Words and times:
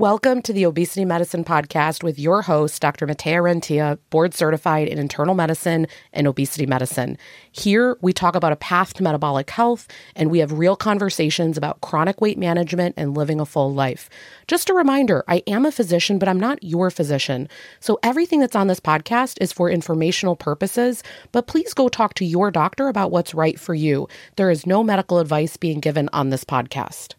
Welcome 0.00 0.40
to 0.44 0.54
the 0.54 0.64
Obesity 0.64 1.04
Medicine 1.04 1.44
Podcast 1.44 2.02
with 2.02 2.18
your 2.18 2.40
host, 2.40 2.80
Dr. 2.80 3.06
Matea 3.06 3.42
Rentea, 3.42 3.98
board 4.08 4.32
certified 4.32 4.88
in 4.88 4.98
internal 4.98 5.34
medicine 5.34 5.86
and 6.14 6.26
obesity 6.26 6.64
medicine. 6.64 7.18
Here, 7.52 7.98
we 8.00 8.14
talk 8.14 8.34
about 8.34 8.52
a 8.52 8.56
path 8.56 8.94
to 8.94 9.02
metabolic 9.02 9.50
health, 9.50 9.86
and 10.16 10.30
we 10.30 10.38
have 10.38 10.52
real 10.52 10.74
conversations 10.74 11.58
about 11.58 11.82
chronic 11.82 12.18
weight 12.22 12.38
management 12.38 12.94
and 12.96 13.14
living 13.14 13.40
a 13.40 13.44
full 13.44 13.74
life. 13.74 14.08
Just 14.46 14.70
a 14.70 14.74
reminder 14.74 15.22
I 15.28 15.42
am 15.46 15.66
a 15.66 15.70
physician, 15.70 16.18
but 16.18 16.30
I'm 16.30 16.40
not 16.40 16.64
your 16.64 16.90
physician. 16.90 17.46
So 17.78 17.98
everything 18.02 18.40
that's 18.40 18.56
on 18.56 18.68
this 18.68 18.80
podcast 18.80 19.36
is 19.38 19.52
for 19.52 19.68
informational 19.68 20.34
purposes, 20.34 21.02
but 21.30 21.46
please 21.46 21.74
go 21.74 21.90
talk 21.90 22.14
to 22.14 22.24
your 22.24 22.50
doctor 22.50 22.88
about 22.88 23.10
what's 23.10 23.34
right 23.34 23.60
for 23.60 23.74
you. 23.74 24.08
There 24.36 24.50
is 24.50 24.64
no 24.66 24.82
medical 24.82 25.18
advice 25.18 25.58
being 25.58 25.78
given 25.78 26.08
on 26.14 26.30
this 26.30 26.44
podcast. 26.44 27.16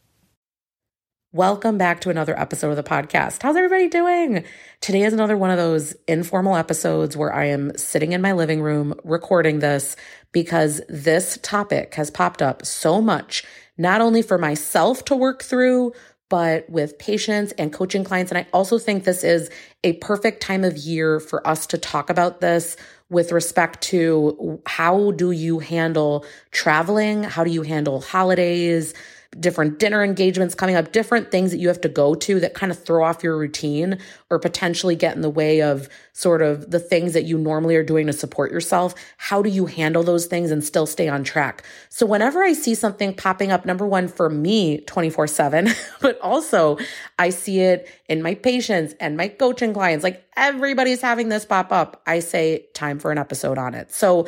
Welcome 1.34 1.78
back 1.78 2.02
to 2.02 2.10
another 2.10 2.38
episode 2.38 2.72
of 2.72 2.76
the 2.76 2.84
podcast. 2.84 3.42
How's 3.42 3.56
everybody 3.56 3.88
doing? 3.88 4.44
Today 4.82 5.04
is 5.04 5.14
another 5.14 5.38
one 5.38 5.50
of 5.50 5.56
those 5.56 5.96
informal 6.06 6.58
episodes 6.58 7.16
where 7.16 7.34
I 7.34 7.46
am 7.46 7.72
sitting 7.78 8.12
in 8.12 8.22
my 8.22 8.34
living 8.34 8.62
room 8.62 8.96
recording 9.06 9.60
this 9.60 9.96
because 10.34 10.82
this 10.90 11.40
topic 11.42 11.96
has 11.96 12.12
popped 12.12 12.42
up 12.42 12.66
so 12.66 13.02
much, 13.02 13.46
not 13.78 14.02
only 14.02 14.22
for 14.22 14.38
myself 14.38 15.06
to 15.06 15.16
work 15.16 15.42
through, 15.42 15.94
but 16.28 16.70
with 16.70 17.00
patients 17.00 17.54
and 17.54 17.72
coaching 17.72 18.04
clients. 18.04 18.30
And 18.30 18.38
I 18.38 18.46
also 18.52 18.78
think 18.78 19.06
this 19.06 19.24
is 19.24 19.50
a 19.86 19.94
perfect 19.94 20.42
time 20.42 20.66
of 20.66 20.76
year 20.76 21.22
for 21.22 21.48
us 21.48 21.66
to 21.68 21.78
talk 21.78 22.10
about 22.10 22.42
this 22.42 22.76
with 23.10 23.32
respect 23.32 23.82
to 23.84 24.62
how 24.66 25.12
do 25.12 25.32
you 25.32 25.60
handle 25.60 26.26
traveling? 26.52 27.24
How 27.24 27.46
do 27.46 27.52
you 27.52 27.62
handle 27.62 28.02
holidays? 28.02 28.94
Different 29.40 29.80
dinner 29.80 30.04
engagements 30.04 30.54
coming 30.54 30.76
up, 30.76 30.92
different 30.92 31.32
things 31.32 31.52
that 31.52 31.58
you 31.58 31.70
have 31.70 31.80
to 31.82 31.88
go 31.88 32.14
to 32.14 32.40
that 32.42 32.54
kind 32.54 32.72
of 32.72 32.84
throw 32.84 33.04
off 33.04 33.24
your 33.24 33.38
routine 33.38 33.98
or 34.30 34.40
potentially 34.40 34.96
get 34.96 35.16
in 35.16 35.22
the 35.22 35.30
way 35.30 35.62
of 35.62 35.88
sort 36.12 36.42
of 36.42 36.70
the 36.70 36.80
things 36.80 37.14
that 37.14 37.24
you 37.24 37.38
normally 37.38 37.78
are 37.78 37.84
doing 37.84 38.08
to 38.08 38.14
support 38.14 38.52
yourself. 38.52 38.94
How 39.18 39.42
do 39.42 39.50
you 39.50 39.68
handle 39.68 40.04
those 40.04 40.26
things 40.26 40.52
and 40.52 40.62
still 40.62 40.86
stay 40.86 41.08
on 41.08 41.24
track? 41.24 41.64
So 41.88 42.06
whenever 42.06 42.44
I 42.44 42.52
see 42.52 42.76
something 42.76 43.14
popping 43.14 43.52
up, 43.52 43.66
number 43.66 43.88
one, 43.88 44.10
for 44.10 44.30
me 44.30 44.82
24 44.82 45.28
seven, 45.28 45.70
but 46.02 46.20
also 46.20 46.78
I 47.18 47.30
see 47.30 47.62
it 47.62 47.88
in 48.10 48.22
my 48.22 48.36
patients 48.36 48.96
and 49.00 49.16
my 49.16 49.30
coaching 49.30 49.74
clients, 49.74 50.04
like 50.04 50.26
everybody's 50.36 51.02
having 51.02 51.30
this 51.30 51.46
pop 51.46 51.72
up. 51.72 52.02
I 52.06 52.20
say 52.20 52.66
time 52.74 53.00
for 53.00 53.12
an 53.12 53.18
episode 53.18 53.58
on 53.58 53.76
it. 53.76 53.94
So 53.94 54.28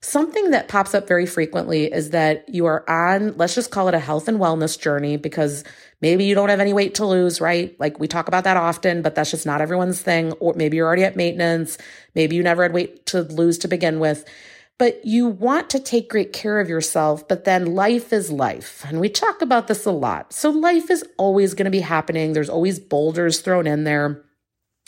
Something 0.00 0.52
that 0.52 0.68
pops 0.68 0.94
up 0.94 1.08
very 1.08 1.26
frequently 1.26 1.92
is 1.92 2.10
that 2.10 2.48
you 2.48 2.66
are 2.66 2.88
on, 2.88 3.36
let's 3.36 3.56
just 3.56 3.72
call 3.72 3.88
it 3.88 3.94
a 3.94 3.98
health 3.98 4.28
and 4.28 4.38
wellness 4.38 4.78
journey 4.78 5.16
because 5.16 5.64
maybe 6.00 6.24
you 6.24 6.36
don't 6.36 6.50
have 6.50 6.60
any 6.60 6.72
weight 6.72 6.94
to 6.96 7.04
lose, 7.04 7.40
right? 7.40 7.74
Like 7.80 7.98
we 7.98 8.06
talk 8.06 8.28
about 8.28 8.44
that 8.44 8.56
often, 8.56 9.02
but 9.02 9.16
that's 9.16 9.32
just 9.32 9.44
not 9.44 9.60
everyone's 9.60 10.00
thing. 10.00 10.32
Or 10.34 10.54
maybe 10.54 10.76
you're 10.76 10.86
already 10.86 11.02
at 11.02 11.16
maintenance. 11.16 11.78
Maybe 12.14 12.36
you 12.36 12.44
never 12.44 12.62
had 12.62 12.72
weight 12.72 13.06
to 13.06 13.22
lose 13.22 13.58
to 13.58 13.68
begin 13.68 13.98
with. 13.98 14.24
But 14.78 15.04
you 15.04 15.26
want 15.26 15.68
to 15.70 15.80
take 15.80 16.08
great 16.08 16.32
care 16.32 16.60
of 16.60 16.68
yourself, 16.68 17.26
but 17.26 17.44
then 17.44 17.74
life 17.74 18.12
is 18.12 18.30
life. 18.30 18.84
And 18.86 19.00
we 19.00 19.08
talk 19.08 19.42
about 19.42 19.66
this 19.66 19.84
a 19.84 19.90
lot. 19.90 20.32
So 20.32 20.50
life 20.50 20.88
is 20.88 21.04
always 21.16 21.54
going 21.54 21.64
to 21.64 21.72
be 21.72 21.80
happening. 21.80 22.32
There's 22.32 22.48
always 22.48 22.78
boulders 22.78 23.40
thrown 23.40 23.66
in 23.66 23.82
there 23.82 24.24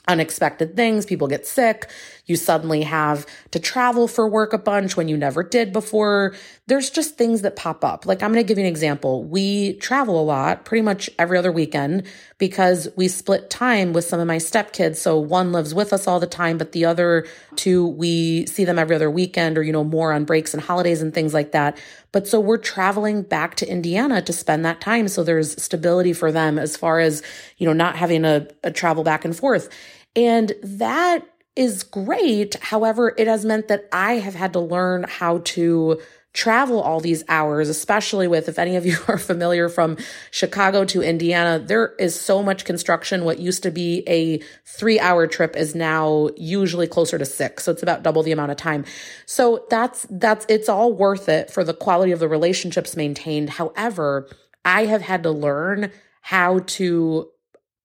unexpected 0.08 0.76
things. 0.76 1.06
People 1.06 1.28
get 1.28 1.46
sick. 1.46 1.90
You 2.26 2.36
suddenly 2.36 2.82
have 2.82 3.26
to 3.50 3.58
travel 3.58 4.06
for 4.06 4.28
work 4.28 4.52
a 4.52 4.58
bunch 4.58 4.96
when 4.96 5.08
you 5.08 5.16
never 5.16 5.42
did 5.42 5.72
before. 5.72 6.34
There's 6.66 6.90
just 6.90 7.16
things 7.16 7.42
that 7.42 7.56
pop 7.56 7.84
up. 7.84 8.06
Like 8.06 8.22
I'm 8.22 8.32
going 8.32 8.44
to 8.44 8.48
give 8.48 8.58
you 8.58 8.64
an 8.64 8.70
example. 8.70 9.24
We 9.24 9.74
travel 9.74 10.20
a 10.20 10.22
lot, 10.22 10.64
pretty 10.64 10.82
much 10.82 11.10
every 11.18 11.38
other 11.38 11.50
weekend 11.50 12.06
because 12.38 12.88
we 12.96 13.08
split 13.08 13.50
time 13.50 13.92
with 13.92 14.04
some 14.04 14.20
of 14.20 14.26
my 14.26 14.36
stepkids. 14.36 14.96
So 14.96 15.18
one 15.18 15.52
lives 15.52 15.74
with 15.74 15.92
us 15.92 16.06
all 16.06 16.20
the 16.20 16.26
time, 16.26 16.56
but 16.56 16.72
the 16.72 16.84
other 16.84 17.26
two, 17.56 17.86
we 17.86 18.46
see 18.46 18.64
them 18.64 18.78
every 18.78 18.94
other 18.94 19.10
weekend 19.10 19.58
or, 19.58 19.62
you 19.62 19.72
know, 19.72 19.84
more 19.84 20.12
on 20.12 20.24
breaks 20.24 20.54
and 20.54 20.62
holidays 20.62 21.02
and 21.02 21.12
things 21.12 21.34
like 21.34 21.52
that. 21.52 21.78
But 22.12 22.26
so 22.26 22.40
we're 22.40 22.58
traveling 22.58 23.22
back 23.22 23.54
to 23.56 23.70
Indiana 23.70 24.22
to 24.22 24.32
spend 24.32 24.64
that 24.64 24.80
time. 24.80 25.08
So 25.08 25.22
there's 25.22 25.60
stability 25.62 26.12
for 26.12 26.32
them 26.32 26.58
as 26.58 26.76
far 26.76 26.98
as, 26.98 27.22
you 27.58 27.66
know, 27.66 27.72
not 27.72 27.96
having 27.96 28.24
a, 28.24 28.48
a 28.64 28.68
uh, 28.68 28.70
travel 28.70 29.04
back 29.04 29.24
and 29.24 29.36
forth. 29.36 29.68
And 30.16 30.52
that 30.62 31.26
is 31.56 31.82
great. 31.82 32.54
However, 32.56 33.14
it 33.16 33.26
has 33.26 33.44
meant 33.44 33.68
that 33.68 33.88
I 33.92 34.14
have 34.14 34.34
had 34.34 34.52
to 34.54 34.60
learn 34.60 35.04
how 35.08 35.38
to 35.38 36.00
travel 36.32 36.80
all 36.80 37.00
these 37.00 37.24
hours, 37.28 37.68
especially 37.68 38.28
with, 38.28 38.48
if 38.48 38.58
any 38.58 38.76
of 38.76 38.86
you 38.86 38.96
are 39.08 39.18
familiar 39.18 39.68
from 39.68 39.96
Chicago 40.30 40.84
to 40.84 41.02
Indiana, 41.02 41.58
there 41.58 41.94
is 41.98 42.18
so 42.18 42.42
much 42.42 42.64
construction. 42.64 43.24
What 43.24 43.40
used 43.40 43.62
to 43.64 43.70
be 43.70 44.04
a 44.06 44.38
three 44.64 45.00
hour 45.00 45.26
trip 45.26 45.56
is 45.56 45.74
now 45.74 46.28
usually 46.36 46.86
closer 46.86 47.18
to 47.18 47.24
six. 47.24 47.64
So 47.64 47.72
it's 47.72 47.82
about 47.82 48.02
double 48.02 48.22
the 48.22 48.32
amount 48.32 48.52
of 48.52 48.56
time. 48.56 48.84
So 49.26 49.66
that's, 49.70 50.06
that's, 50.08 50.46
it's 50.48 50.68
all 50.68 50.92
worth 50.92 51.28
it 51.28 51.50
for 51.50 51.64
the 51.64 51.74
quality 51.74 52.12
of 52.12 52.20
the 52.20 52.28
relationships 52.28 52.96
maintained. 52.96 53.50
However, 53.50 54.28
I 54.64 54.86
have 54.86 55.02
had 55.02 55.24
to 55.24 55.30
learn 55.30 55.90
how 56.22 56.60
to 56.60 57.28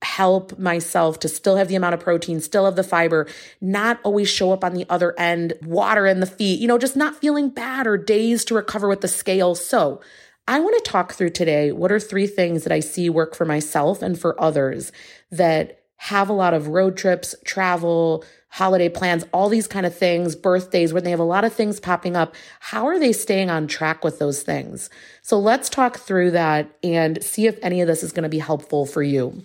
help 0.02 0.58
myself 0.60 1.20
to 1.20 1.28
still 1.28 1.56
have 1.56 1.68
the 1.68 1.76
amount 1.76 1.94
of 1.94 2.00
protein, 2.00 2.40
still 2.40 2.66
have 2.66 2.76
the 2.76 2.84
fiber, 2.84 3.28
not 3.62 4.00
always 4.04 4.30
show 4.30 4.52
up 4.52 4.64
on 4.64 4.74
the 4.74 4.86
other 4.90 5.18
end, 5.20 5.54
water 5.64 6.06
in 6.06 6.20
the 6.20 6.26
feet, 6.26 6.60
you 6.60 6.68
know, 6.68 6.78
just 6.78 6.96
not 6.96 7.16
feeling 7.16 7.50
bad 7.50 7.88
or 7.88 7.98
days 7.98 8.46
to 8.46 8.54
recover 8.54 8.88
with 8.88 9.02
the 9.02 9.08
scale. 9.08 9.56
So, 9.56 10.02
I 10.48 10.60
want 10.60 10.76
to 10.84 10.92
talk 10.92 11.14
through 11.14 11.32
today 11.32 11.72
what 11.72 11.92
are 11.92 12.00
three 12.00 12.28
things 12.28 12.64
that 12.64 12.72
I 12.72 12.80
see 12.80 13.10
work 13.10 13.36
for 13.36 13.46
myself 13.46 14.04
and 14.04 14.20
for 14.20 14.40
others 14.40 14.92
that 15.32 15.82
have 15.98 16.30
a 16.30 16.34
lot 16.34 16.54
of 16.54 16.68
road 16.68 16.98
trips, 16.98 17.34
travel, 17.46 18.24
holiday 18.50 18.90
plans, 18.90 19.26
all 19.34 19.50
these 19.50 19.68
kind 19.68 19.86
of 19.86 19.98
things, 19.98 20.36
birthdays, 20.36 20.94
when 20.94 21.04
they 21.04 21.10
have 21.10 21.20
a 21.20 21.24
lot 21.24 21.44
of 21.44 21.54
things 21.54 21.80
popping 21.80 22.16
up. 22.16 22.36
How 22.60 22.86
are 22.86 23.00
they 23.00 23.12
staying 23.12 23.50
on 23.50 23.68
track 23.68 24.04
with 24.04 24.20
those 24.20 24.44
things? 24.44 24.90
So 25.24 25.40
let's 25.40 25.68
talk 25.68 25.98
through 25.98 26.32
that 26.32 26.70
and 26.84 27.24
see 27.24 27.48
if 27.48 27.58
any 27.64 27.82
of 27.82 27.88
this 27.88 28.04
is 28.04 28.12
going 28.12 28.24
to 28.24 28.30
be 28.30 28.40
helpful 28.40 28.86
for 28.86 29.02
you. 29.02 29.44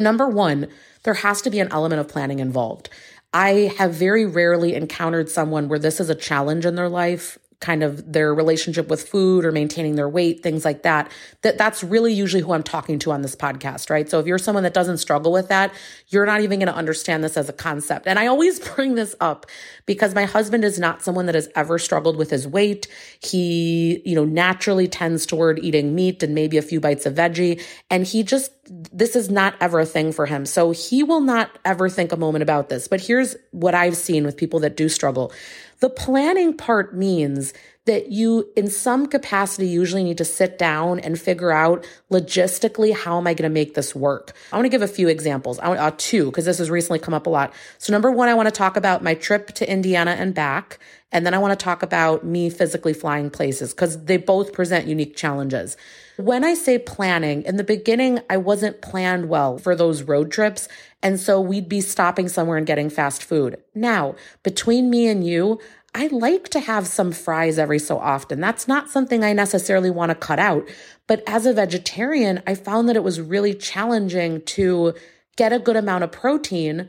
Number 0.00 0.26
one, 0.26 0.68
there 1.04 1.14
has 1.14 1.42
to 1.42 1.50
be 1.50 1.60
an 1.60 1.70
element 1.70 2.00
of 2.00 2.08
planning 2.08 2.38
involved. 2.38 2.88
I 3.32 3.72
have 3.78 3.94
very 3.94 4.26
rarely 4.26 4.74
encountered 4.74 5.28
someone 5.28 5.68
where 5.68 5.78
this 5.78 6.00
is 6.00 6.10
a 6.10 6.14
challenge 6.14 6.66
in 6.66 6.74
their 6.74 6.88
life 6.88 7.38
kind 7.60 7.82
of 7.82 8.10
their 8.10 8.34
relationship 8.34 8.88
with 8.88 9.06
food 9.06 9.44
or 9.44 9.52
maintaining 9.52 9.94
their 9.94 10.08
weight, 10.08 10.42
things 10.42 10.64
like 10.64 10.82
that, 10.82 11.12
that 11.42 11.58
that's 11.58 11.84
really 11.84 12.12
usually 12.12 12.42
who 12.42 12.52
I'm 12.52 12.62
talking 12.62 12.98
to 13.00 13.12
on 13.12 13.20
this 13.20 13.36
podcast, 13.36 13.90
right? 13.90 14.08
So 14.08 14.18
if 14.18 14.26
you're 14.26 14.38
someone 14.38 14.64
that 14.64 14.72
doesn't 14.72 14.96
struggle 14.96 15.30
with 15.30 15.48
that, 15.48 15.70
you're 16.08 16.24
not 16.24 16.40
even 16.40 16.58
going 16.58 16.68
to 16.68 16.74
understand 16.74 17.22
this 17.22 17.36
as 17.36 17.50
a 17.50 17.52
concept. 17.52 18.06
And 18.06 18.18
I 18.18 18.26
always 18.26 18.58
bring 18.74 18.94
this 18.94 19.14
up 19.20 19.44
because 19.84 20.14
my 20.14 20.24
husband 20.24 20.64
is 20.64 20.78
not 20.78 21.02
someone 21.02 21.26
that 21.26 21.34
has 21.34 21.48
ever 21.54 21.78
struggled 21.78 22.16
with 22.16 22.30
his 22.30 22.48
weight. 22.48 22.88
He, 23.20 24.00
you 24.06 24.14
know, 24.14 24.24
naturally 24.24 24.88
tends 24.88 25.26
toward 25.26 25.58
eating 25.58 25.94
meat 25.94 26.22
and 26.22 26.34
maybe 26.34 26.56
a 26.56 26.62
few 26.62 26.80
bites 26.80 27.04
of 27.04 27.14
veggie. 27.14 27.62
And 27.90 28.06
he 28.06 28.22
just, 28.22 28.52
this 28.90 29.14
is 29.14 29.28
not 29.28 29.54
ever 29.60 29.80
a 29.80 29.86
thing 29.86 30.12
for 30.12 30.24
him. 30.24 30.46
So 30.46 30.70
he 30.70 31.02
will 31.02 31.20
not 31.20 31.58
ever 31.66 31.90
think 31.90 32.12
a 32.12 32.16
moment 32.16 32.42
about 32.42 32.70
this. 32.70 32.88
But 32.88 33.02
here's 33.02 33.36
what 33.50 33.74
I've 33.74 33.96
seen 33.96 34.24
with 34.24 34.38
people 34.38 34.60
that 34.60 34.78
do 34.78 34.88
struggle. 34.88 35.32
The 35.80 35.90
planning 35.90 36.56
part 36.56 36.94
means 36.94 37.54
that 37.86 38.12
you, 38.12 38.50
in 38.54 38.68
some 38.68 39.06
capacity, 39.06 39.66
usually 39.66 40.04
need 40.04 40.18
to 40.18 40.24
sit 40.24 40.58
down 40.58 41.00
and 41.00 41.18
figure 41.18 41.50
out 41.50 41.86
logistically 42.12 42.94
how 42.94 43.16
am 43.16 43.26
I 43.26 43.32
going 43.32 43.48
to 43.48 43.52
make 43.52 43.74
this 43.74 43.94
work. 43.94 44.32
I 44.52 44.56
want 44.56 44.66
to 44.66 44.70
give 44.70 44.82
a 44.82 44.86
few 44.88 45.08
examples. 45.08 45.58
I 45.58 45.68
want 45.68 45.80
uh, 45.80 45.90
two 45.96 46.26
because 46.26 46.44
this 46.44 46.58
has 46.58 46.70
recently 46.70 46.98
come 46.98 47.14
up 47.14 47.26
a 47.26 47.30
lot. 47.30 47.54
So 47.78 47.92
number 47.92 48.10
one, 48.12 48.28
I 48.28 48.34
want 48.34 48.46
to 48.46 48.52
talk 48.52 48.76
about 48.76 49.02
my 49.02 49.14
trip 49.14 49.48
to 49.54 49.70
Indiana 49.70 50.12
and 50.12 50.34
back, 50.34 50.78
and 51.12 51.26
then 51.26 51.34
I 51.34 51.38
want 51.38 51.58
to 51.58 51.62
talk 51.62 51.82
about 51.82 52.24
me 52.24 52.50
physically 52.50 52.92
flying 52.92 53.30
places 53.30 53.74
because 53.74 54.04
they 54.04 54.16
both 54.16 54.52
present 54.52 54.86
unique 54.86 55.16
challenges. 55.16 55.76
When 56.16 56.44
I 56.44 56.54
say 56.54 56.78
planning, 56.78 57.42
in 57.42 57.56
the 57.56 57.64
beginning, 57.64 58.20
I 58.30 58.36
wasn't 58.36 58.80
planned 58.80 59.28
well 59.28 59.58
for 59.58 59.74
those 59.74 60.02
road 60.02 60.30
trips. 60.30 60.68
And 61.02 61.18
so 61.18 61.40
we'd 61.40 61.68
be 61.68 61.80
stopping 61.80 62.28
somewhere 62.28 62.58
and 62.58 62.66
getting 62.66 62.90
fast 62.90 63.24
food. 63.24 63.56
Now, 63.74 64.14
between 64.42 64.90
me 64.90 65.08
and 65.08 65.26
you, 65.26 65.58
I 65.94 66.06
like 66.08 66.48
to 66.50 66.60
have 66.60 66.86
some 66.86 67.10
fries 67.10 67.58
every 67.58 67.80
so 67.80 67.98
often. 67.98 68.40
That's 68.40 68.68
not 68.68 68.90
something 68.90 69.24
I 69.24 69.32
necessarily 69.32 69.90
want 69.90 70.10
to 70.10 70.14
cut 70.14 70.38
out. 70.38 70.68
But 71.08 71.24
as 71.26 71.46
a 71.46 71.52
vegetarian, 71.52 72.42
I 72.46 72.54
found 72.54 72.88
that 72.88 72.96
it 72.96 73.02
was 73.02 73.20
really 73.20 73.54
challenging 73.54 74.42
to 74.42 74.94
get 75.36 75.52
a 75.52 75.58
good 75.58 75.76
amount 75.76 76.04
of 76.04 76.12
protein 76.12 76.88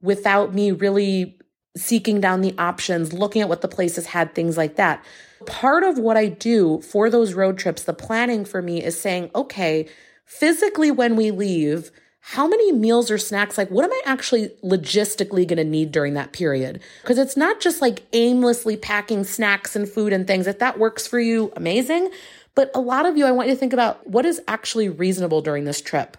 without 0.00 0.54
me 0.54 0.70
really 0.70 1.37
seeking 1.78 2.20
down 2.20 2.40
the 2.40 2.54
options, 2.58 3.12
looking 3.12 3.42
at 3.42 3.48
what 3.48 3.60
the 3.60 3.68
places 3.68 4.06
had, 4.06 4.34
things 4.34 4.56
like 4.56 4.76
that. 4.76 5.04
Part 5.46 5.84
of 5.84 5.98
what 5.98 6.16
I 6.16 6.26
do 6.26 6.80
for 6.80 7.08
those 7.08 7.34
road 7.34 7.58
trips, 7.58 7.84
the 7.84 7.94
planning 7.94 8.44
for 8.44 8.60
me 8.60 8.82
is 8.82 9.00
saying, 9.00 9.30
okay, 9.34 9.88
physically 10.24 10.90
when 10.90 11.16
we 11.16 11.30
leave, 11.30 11.90
how 12.20 12.46
many 12.46 12.72
meals 12.72 13.10
or 13.10 13.16
snacks, 13.16 13.56
like 13.56 13.70
what 13.70 13.84
am 13.84 13.92
I 13.92 14.02
actually 14.04 14.48
logistically 14.62 15.46
going 15.46 15.56
to 15.56 15.64
need 15.64 15.92
during 15.92 16.14
that 16.14 16.32
period? 16.32 16.80
Because 17.00 17.16
it's 17.16 17.36
not 17.36 17.60
just 17.60 17.80
like 17.80 18.02
aimlessly 18.12 18.76
packing 18.76 19.24
snacks 19.24 19.74
and 19.74 19.88
food 19.88 20.12
and 20.12 20.26
things. 20.26 20.46
If 20.46 20.58
that 20.58 20.78
works 20.78 21.06
for 21.06 21.18
you, 21.18 21.52
amazing. 21.56 22.10
But 22.54 22.70
a 22.74 22.80
lot 22.80 23.06
of 23.06 23.16
you, 23.16 23.24
I 23.24 23.30
want 23.30 23.48
you 23.48 23.54
to 23.54 23.58
think 23.58 23.72
about 23.72 24.06
what 24.06 24.26
is 24.26 24.42
actually 24.46 24.88
reasonable 24.88 25.40
during 25.40 25.64
this 25.64 25.80
trip. 25.80 26.16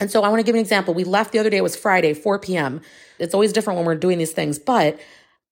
And 0.00 0.10
so 0.10 0.22
I 0.22 0.28
want 0.28 0.40
to 0.40 0.44
give 0.44 0.54
an 0.54 0.60
example. 0.60 0.92
We 0.94 1.04
left 1.04 1.32
the 1.32 1.38
other 1.38 1.50
day, 1.50 1.58
it 1.58 1.62
was 1.62 1.76
Friday, 1.76 2.14
4 2.14 2.38
p.m. 2.40 2.80
It's 3.18 3.34
always 3.34 3.52
different 3.52 3.78
when 3.78 3.86
we're 3.86 3.94
doing 3.94 4.18
these 4.18 4.32
things, 4.32 4.58
but 4.58 4.98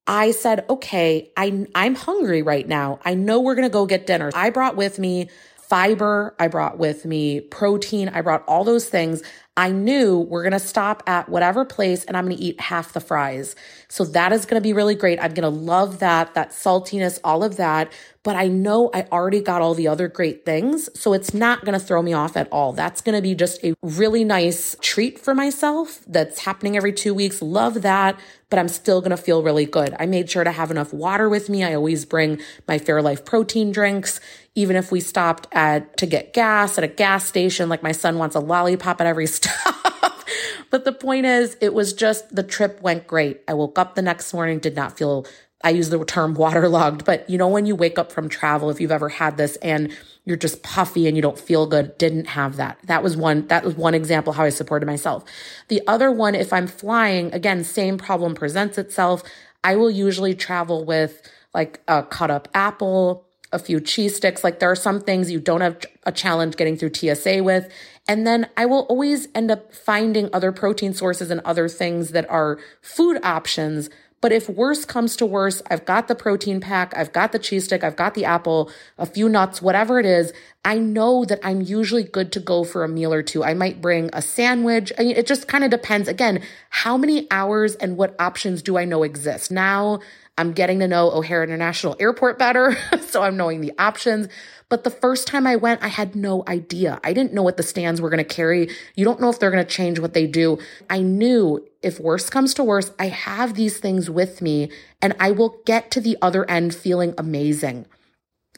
I 0.07 0.33
said, 0.33 0.65
okay, 0.69 1.31
I, 1.37 1.67
I'm 1.75 1.95
hungry 1.95 2.43
right 2.43 2.67
now. 2.67 2.99
I 3.05 3.15
know 3.15 3.41
we're 3.41 3.55
going 3.55 3.69
to 3.69 3.73
go 3.73 3.87
get 3.87 4.07
dinner. 4.07 4.31
I 4.35 4.51
brought 4.51 4.77
with 4.77 4.99
me 4.99 5.31
fiber. 5.57 6.35
I 6.41 6.49
brought 6.49 6.77
with 6.77 7.07
me 7.07 7.41
protein. 7.41 8.09
I 8.09 8.21
brought 8.21 8.45
all 8.47 8.65
those 8.65 8.89
things. 8.89 9.23
I 9.55 9.71
knew 9.71 10.19
we're 10.19 10.43
going 10.43 10.53
to 10.53 10.59
stop 10.59 11.03
at 11.07 11.29
whatever 11.29 11.67
place 11.67 12.07
and 12.07 12.17
I'm 12.17 12.25
going 12.25 12.39
to 12.39 12.43
eat 12.43 12.59
half 12.59 12.95
the 12.95 13.01
fries. 13.01 13.55
So 13.89 14.05
that 14.07 14.33
is 14.33 14.47
going 14.47 14.59
to 14.59 14.67
be 14.67 14.73
really 14.73 14.95
great. 14.95 15.19
I'm 15.21 15.35
going 15.35 15.43
to 15.43 15.51
love 15.51 15.99
that, 15.99 16.33
that 16.33 16.53
saltiness, 16.53 17.19
all 17.23 17.45
of 17.45 17.59
that. 17.59 17.93
But 18.23 18.37
I 18.37 18.49
know 18.49 18.89
I 18.95 19.03
already 19.13 19.43
got 19.43 19.61
all 19.61 19.75
the 19.75 19.89
other 19.89 20.09
great 20.09 20.47
things. 20.47 20.89
So 20.99 21.13
it's 21.13 21.35
not 21.35 21.67
going 21.67 21.79
to 21.79 21.85
throw 21.85 22.01
me 22.01 22.15
off 22.15 22.35
at 22.35 22.51
all. 22.51 22.73
That's 22.73 23.03
going 23.03 23.17
to 23.17 23.21
be 23.21 23.35
just 23.35 23.63
a 23.63 23.75
really 23.83 24.25
nice 24.25 24.75
treat 24.81 25.19
for 25.19 25.35
myself 25.35 26.01
that's 26.07 26.39
happening 26.39 26.77
every 26.77 26.93
two 26.95 27.13
weeks. 27.13 27.43
Love 27.43 27.83
that. 27.83 28.19
But 28.49 28.59
I'm 28.59 28.69
still 28.69 29.01
going 29.01 29.11
to 29.11 29.17
feel 29.19 29.43
really 29.43 29.67
good. 29.67 29.95
I 29.99 30.07
made 30.07 30.31
sure 30.31 30.45
to 30.45 30.53
have 30.53 30.71
enough 30.71 30.95
water 30.95 31.29
with 31.29 31.51
me. 31.51 31.63
I 31.63 31.75
always 31.75 32.05
bring 32.07 32.41
my 32.67 32.79
Fairlife 32.79 33.25
protein 33.25 33.71
drinks 33.73 34.19
even 34.55 34.77
if 34.77 34.93
we 34.93 35.01
stopped 35.01 35.47
at 35.53 35.97
to 35.97 36.07
get 36.07 36.33
gas 36.33 36.77
at 36.77 36.85
a 36.85 36.89
gas 36.89 37.27
station, 37.27 37.69
like 37.69 37.83
my 37.83 37.93
son 37.93 38.19
wants 38.19 38.37
a 38.37 38.41
lollipop 38.41 39.01
at 39.01 39.07
every 39.07 39.27
stop. 39.29 40.25
but 40.71 40.85
the 40.85 40.93
point 40.93 41.27
is, 41.27 41.57
it 41.61 41.73
was 41.73 41.93
just 41.93 42.35
the 42.35 42.43
trip 42.43 42.81
went 42.83 43.07
great. 43.07 43.41
I 43.49 43.55
woke 43.55 43.79
up 43.79 43.95
the 43.95 44.03
next 44.03 44.33
morning, 44.35 44.59
did 44.59 44.77
not 44.77 44.99
feel, 44.99 45.27
I 45.65 45.71
use 45.71 45.89
the 45.89 46.05
term 46.05 46.35
waterlogged, 46.35 47.05
but 47.05 47.29
you 47.31 47.39
know, 47.39 47.49
when 47.49 47.65
you 47.65 47.75
wake 47.75 47.99
up 47.99 48.13
from 48.13 48.29
travel, 48.29 48.69
if 48.69 48.81
you've 48.81 48.93
ever 48.93 49.09
had 49.09 49.39
this 49.39 49.57
and 49.57 49.91
you're 50.25 50.37
just 50.37 50.63
puffy 50.63 51.09
and 51.09 51.17
you 51.17 51.23
don't 51.23 51.39
feel 51.39 51.67
good, 51.67 51.97
didn't 51.97 52.27
have 52.27 52.57
that. 52.57 52.79
That 52.85 53.03
was 53.03 53.17
one, 53.17 53.47
that 53.49 53.65
was 53.65 53.75
one 53.75 53.95
example 53.95 54.35
how 54.35 54.45
I 54.45 54.51
supported 54.51 54.87
myself. 54.87 55.25
The 55.69 55.81
other 55.89 56.13
one, 56.13 56.35
if 56.35 56.53
I'm 56.53 56.67
flying, 56.67 57.33
again, 57.33 57.65
same 57.65 57.97
problem 57.97 58.35
presents 58.35 58.77
itself. 58.77 59.23
I 59.65 59.77
will 59.77 59.91
usually 59.91 60.35
travel 60.35 60.85
with 60.85 61.23
like 61.55 61.81
a 61.89 62.03
cut 62.03 62.31
up 62.31 62.49
apple, 62.55 63.27
a 63.53 63.59
few 63.59 63.81
cheese 63.81 64.17
sticks. 64.17 64.43
Like 64.43 64.59
there 64.59 64.71
are 64.71 64.77
some 64.77 65.01
things 65.01 65.31
you 65.31 65.41
don't 65.41 65.61
have 65.61 65.85
a 66.05 66.13
challenge 66.13 66.57
getting 66.57 66.77
through 66.77 66.95
TSA 66.95 67.43
with. 67.43 67.71
And 68.09 68.27
then 68.27 68.49
I 68.57 68.67
will 68.67 68.83
always 68.83 69.29
end 69.35 69.51
up 69.51 69.75
finding 69.75 70.29
other 70.33 70.53
protein 70.53 70.93
sources 70.93 71.31
and 71.31 71.41
other 71.45 71.69
things 71.69 72.11
that 72.11 72.29
are 72.29 72.59
food 72.81 73.21
options. 73.23 73.91
But 74.23 74.31
if 74.31 74.49
worse 74.49 74.85
comes 74.85 75.17
to 75.17 75.27
worse, 75.27 75.63
I've 75.69 75.85
got 75.85 76.07
the 76.07 76.15
protein 76.15 76.61
pack, 76.61 76.97
I've 76.97 77.13
got 77.13 77.33
the 77.33 77.41
cheese 77.41 77.65
stick, 77.65 77.83
I've 77.83 77.97
got 77.97 78.15
the 78.15 78.25
apple, 78.25 78.71
a 78.97 79.05
few 79.05 79.29
nuts, 79.29 79.61
whatever 79.61 79.99
it 79.99 80.07
is. 80.07 80.33
I 80.65 80.79
know 80.79 81.25
that 81.25 81.41
I'm 81.43 81.61
usually 81.61 82.05
good 82.05 82.31
to 82.33 82.41
go 82.41 82.63
for 82.63 82.85
a 82.85 82.89
meal 82.89 83.13
or 83.13 83.25
two. 83.25 83.43
I 83.43 83.53
might 83.53 83.81
bring 83.81 84.11
a 84.13 84.23
sandwich. 84.23 84.93
I 84.97 85.03
mean, 85.03 85.17
it 85.17 85.27
just 85.27 85.49
kind 85.49 85.65
of 85.65 85.71
depends. 85.73 86.07
Again, 86.07 86.41
how 86.71 86.97
many 86.97 87.27
hours 87.33 87.75
and 87.75 87.97
what 87.97 88.15
options 88.21 88.63
do 88.63 88.79
I 88.79 88.85
know 88.85 89.03
exist? 89.03 89.51
Now, 89.51 89.99
I'm 90.39 90.53
getting 90.53 90.79
to 90.79 90.89
know 90.89 91.11
O'Hare 91.11 91.45
International 91.45 91.95
Airport 92.01 92.39
better, 92.39 92.77
so 93.01 93.23
I'm 93.23 93.37
knowing 93.37 93.61
the 93.61 93.73
options. 93.79 94.29
But 94.69 94.85
the 94.85 94.91
first 94.91 95.27
time 95.27 95.47
I 95.47 95.57
went, 95.57 95.83
I 95.83 95.89
had 95.89 96.17
no 96.17 96.45
idea. 96.49 96.99
I 97.05 97.13
didn't 97.13 97.35
know 97.35 97.43
what 97.43 97.59
the 97.59 97.63
stands 97.63 98.01
were 98.01 98.09
going 98.09 98.25
to 98.25 98.35
carry. 98.35 98.71
You 98.95 99.05
don't 99.05 99.21
know 99.21 99.29
if 99.29 99.39
they're 99.39 99.51
going 99.51 99.65
to 99.65 99.71
change 99.71 99.99
what 99.99 100.15
they 100.15 100.27
do. 100.27 100.59
I 100.89 101.03
knew 101.03 101.63
if 101.83 102.01
worse 102.01 102.31
comes 102.31 102.55
to 102.55 102.65
worse, 102.65 102.91
I 102.99 103.09
have 103.09 103.55
these 103.55 103.79
things 103.79 104.09
with 104.09 104.41
me 104.41 104.71
and 105.03 105.15
I 105.21 105.31
will 105.33 105.61
get 105.67 105.91
to 105.91 106.01
the 106.01 106.17
other 106.23 106.49
end 106.51 106.75
feeling 106.75 107.13
amazing. 107.19 107.85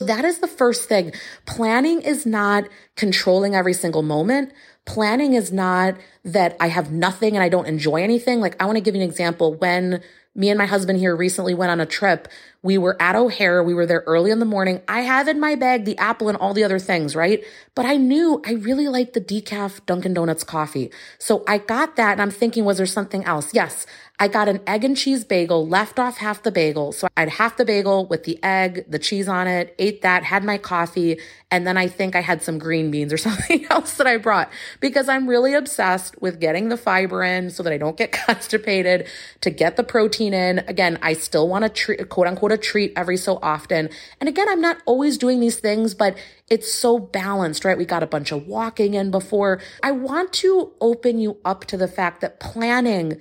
That 0.00 0.24
is 0.24 0.38
the 0.38 0.48
first 0.48 0.88
thing. 0.88 1.12
Planning 1.46 2.02
is 2.02 2.26
not 2.26 2.68
controlling 2.96 3.54
every 3.54 3.74
single 3.74 4.02
moment. 4.02 4.52
Planning 4.86 5.34
is 5.34 5.52
not 5.52 5.96
that 6.24 6.56
I 6.60 6.68
have 6.68 6.92
nothing 6.92 7.34
and 7.34 7.42
I 7.42 7.48
don't 7.48 7.66
enjoy 7.66 8.02
anything. 8.02 8.40
Like 8.40 8.60
I 8.60 8.66
want 8.66 8.76
to 8.76 8.82
give 8.82 8.94
you 8.94 9.02
an 9.02 9.08
example 9.08 9.54
when 9.54 10.02
me 10.34 10.50
and 10.50 10.58
my 10.58 10.66
husband 10.66 10.98
here 10.98 11.14
recently 11.14 11.54
went 11.54 11.70
on 11.70 11.80
a 11.80 11.86
trip. 11.86 12.28
We 12.62 12.78
were 12.78 13.00
at 13.00 13.14
O'Hare. 13.14 13.62
We 13.62 13.74
were 13.74 13.86
there 13.86 14.02
early 14.06 14.30
in 14.30 14.38
the 14.38 14.44
morning. 14.44 14.80
I 14.88 15.02
have 15.02 15.28
in 15.28 15.38
my 15.38 15.54
bag 15.54 15.84
the 15.84 15.96
apple 15.98 16.28
and 16.28 16.38
all 16.38 16.54
the 16.54 16.64
other 16.64 16.78
things, 16.78 17.14
right? 17.14 17.44
But 17.74 17.84
I 17.84 17.96
knew 17.96 18.42
I 18.44 18.52
really 18.52 18.88
liked 18.88 19.14
the 19.14 19.20
decaf 19.20 19.84
Dunkin' 19.86 20.14
Donuts 20.14 20.42
coffee. 20.42 20.90
So 21.18 21.44
I 21.46 21.58
got 21.58 21.96
that 21.96 22.12
and 22.12 22.22
I'm 22.22 22.30
thinking, 22.30 22.64
was 22.64 22.78
there 22.78 22.86
something 22.86 23.24
else? 23.24 23.54
Yes. 23.54 23.86
I 24.20 24.28
got 24.28 24.48
an 24.48 24.60
egg 24.64 24.84
and 24.84 24.96
cheese 24.96 25.24
bagel, 25.24 25.66
left 25.66 25.98
off 25.98 26.18
half 26.18 26.44
the 26.44 26.52
bagel. 26.52 26.92
So 26.92 27.08
I 27.16 27.22
had 27.22 27.30
half 27.30 27.56
the 27.56 27.64
bagel 27.64 28.06
with 28.06 28.22
the 28.22 28.38
egg, 28.44 28.84
the 28.88 28.98
cheese 29.00 29.26
on 29.26 29.48
it, 29.48 29.74
ate 29.76 30.02
that, 30.02 30.22
had 30.22 30.44
my 30.44 30.56
coffee, 30.56 31.18
and 31.50 31.66
then 31.66 31.76
I 31.76 31.88
think 31.88 32.14
I 32.14 32.20
had 32.20 32.40
some 32.40 32.58
green 32.58 32.92
beans 32.92 33.12
or 33.12 33.16
something 33.18 33.66
else 33.70 33.96
that 33.96 34.06
I 34.06 34.18
brought 34.18 34.50
because 34.78 35.08
I'm 35.08 35.28
really 35.28 35.52
obsessed 35.52 36.20
with 36.22 36.38
getting 36.38 36.68
the 36.68 36.76
fiber 36.76 37.24
in 37.24 37.50
so 37.50 37.64
that 37.64 37.72
I 37.72 37.76
don't 37.76 37.96
get 37.96 38.12
constipated, 38.26 39.08
to 39.40 39.50
get 39.50 39.76
the 39.76 39.82
protein 39.82 40.32
in. 40.32 40.60
Again, 40.60 40.96
I 41.02 41.14
still 41.14 41.48
want 41.48 41.64
to 41.64 41.68
treat, 41.68 42.08
quote 42.08 42.28
unquote, 42.28 42.52
a 42.52 42.58
treat 42.58 42.92
every 42.94 43.16
so 43.16 43.40
often. 43.42 43.90
And 44.20 44.28
again, 44.28 44.48
I'm 44.48 44.60
not 44.60 44.78
always 44.86 45.18
doing 45.18 45.40
these 45.40 45.58
things, 45.58 45.92
but 45.92 46.16
it's 46.48 46.72
so 46.72 47.00
balanced, 47.00 47.64
right? 47.64 47.76
We 47.76 47.84
got 47.84 48.04
a 48.04 48.06
bunch 48.06 48.30
of 48.30 48.46
walking 48.46 48.94
in 48.94 49.10
before. 49.10 49.60
I 49.82 49.90
want 49.90 50.32
to 50.34 50.72
open 50.80 51.18
you 51.18 51.38
up 51.44 51.64
to 51.66 51.76
the 51.76 51.88
fact 51.88 52.20
that 52.20 52.38
planning 52.38 53.20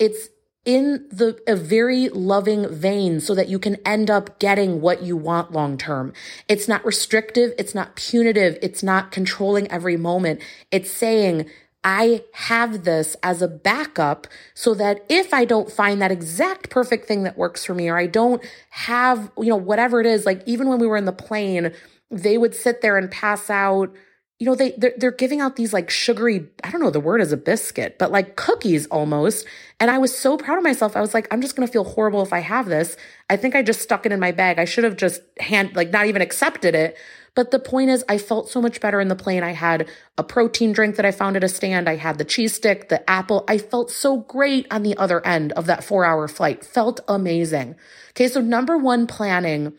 it's 0.00 0.30
in 0.64 1.06
the 1.10 1.40
a 1.46 1.56
very 1.56 2.08
loving 2.08 2.68
vein 2.68 3.20
so 3.20 3.34
that 3.34 3.48
you 3.48 3.58
can 3.58 3.76
end 3.86 4.10
up 4.10 4.38
getting 4.38 4.80
what 4.80 5.02
you 5.02 5.16
want 5.16 5.52
long 5.52 5.78
term. 5.78 6.12
It's 6.48 6.68
not 6.68 6.84
restrictive, 6.84 7.52
it's 7.58 7.74
not 7.74 7.96
punitive, 7.96 8.58
it's 8.60 8.82
not 8.82 9.12
controlling 9.12 9.70
every 9.70 9.96
moment. 9.96 10.40
It's 10.70 10.90
saying 10.90 11.48
I 11.82 12.24
have 12.34 12.84
this 12.84 13.16
as 13.22 13.40
a 13.40 13.48
backup 13.48 14.26
so 14.52 14.74
that 14.74 15.04
if 15.08 15.32
I 15.32 15.46
don't 15.46 15.72
find 15.72 16.02
that 16.02 16.12
exact 16.12 16.68
perfect 16.68 17.06
thing 17.06 17.22
that 17.22 17.38
works 17.38 17.64
for 17.64 17.74
me 17.74 17.88
or 17.88 17.96
I 17.96 18.06
don't 18.06 18.44
have, 18.70 19.30
you 19.38 19.46
know, 19.46 19.56
whatever 19.56 19.98
it 20.00 20.06
is, 20.06 20.26
like 20.26 20.42
even 20.44 20.68
when 20.68 20.78
we 20.78 20.86
were 20.86 20.98
in 20.98 21.06
the 21.06 21.12
plane, 21.12 21.72
they 22.10 22.36
would 22.36 22.54
sit 22.54 22.82
there 22.82 22.98
and 22.98 23.10
pass 23.10 23.48
out 23.48 23.94
you 24.40 24.46
know, 24.46 24.54
they 24.54 24.72
they're, 24.78 24.94
they're 24.96 25.10
giving 25.12 25.42
out 25.42 25.56
these 25.56 25.74
like 25.74 25.90
sugary, 25.90 26.48
I 26.64 26.70
don't 26.70 26.80
know 26.80 26.90
the 26.90 26.98
word 26.98 27.20
is 27.20 27.30
a 27.30 27.36
biscuit, 27.36 27.98
but 27.98 28.10
like 28.10 28.36
cookies 28.36 28.86
almost. 28.86 29.46
And 29.78 29.90
I 29.90 29.98
was 29.98 30.16
so 30.16 30.38
proud 30.38 30.56
of 30.56 30.64
myself. 30.64 30.96
I 30.96 31.02
was 31.02 31.12
like, 31.12 31.28
I'm 31.30 31.42
just 31.42 31.56
going 31.56 31.68
to 31.68 31.72
feel 31.72 31.84
horrible 31.84 32.22
if 32.22 32.32
I 32.32 32.40
have 32.40 32.66
this. 32.66 32.96
I 33.28 33.36
think 33.36 33.54
I 33.54 33.62
just 33.62 33.82
stuck 33.82 34.06
it 34.06 34.12
in 34.12 34.18
my 34.18 34.32
bag. 34.32 34.58
I 34.58 34.64
should 34.64 34.84
have 34.84 34.96
just 34.96 35.20
hand 35.38 35.76
like 35.76 35.90
not 35.90 36.06
even 36.06 36.22
accepted 36.22 36.74
it. 36.74 36.96
But 37.34 37.50
the 37.50 37.58
point 37.58 37.90
is, 37.90 38.02
I 38.08 38.16
felt 38.16 38.48
so 38.48 38.62
much 38.62 38.80
better 38.80 38.98
in 38.98 39.08
the 39.08 39.14
plane. 39.14 39.42
I 39.42 39.52
had 39.52 39.88
a 40.16 40.24
protein 40.24 40.72
drink 40.72 40.96
that 40.96 41.04
I 41.04 41.12
found 41.12 41.36
at 41.36 41.44
a 41.44 41.48
stand. 41.48 41.88
I 41.88 41.96
had 41.96 42.16
the 42.16 42.24
cheese 42.24 42.54
stick, 42.54 42.88
the 42.88 43.08
apple. 43.08 43.44
I 43.46 43.58
felt 43.58 43.90
so 43.90 44.16
great 44.16 44.66
on 44.70 44.82
the 44.82 44.96
other 44.96 45.24
end 45.24 45.52
of 45.52 45.66
that 45.66 45.84
four 45.84 46.04
hour 46.06 46.26
flight. 46.28 46.64
Felt 46.64 47.00
amazing. 47.06 47.76
Okay. 48.12 48.26
So 48.26 48.40
number 48.40 48.78
one, 48.78 49.06
planning. 49.06 49.74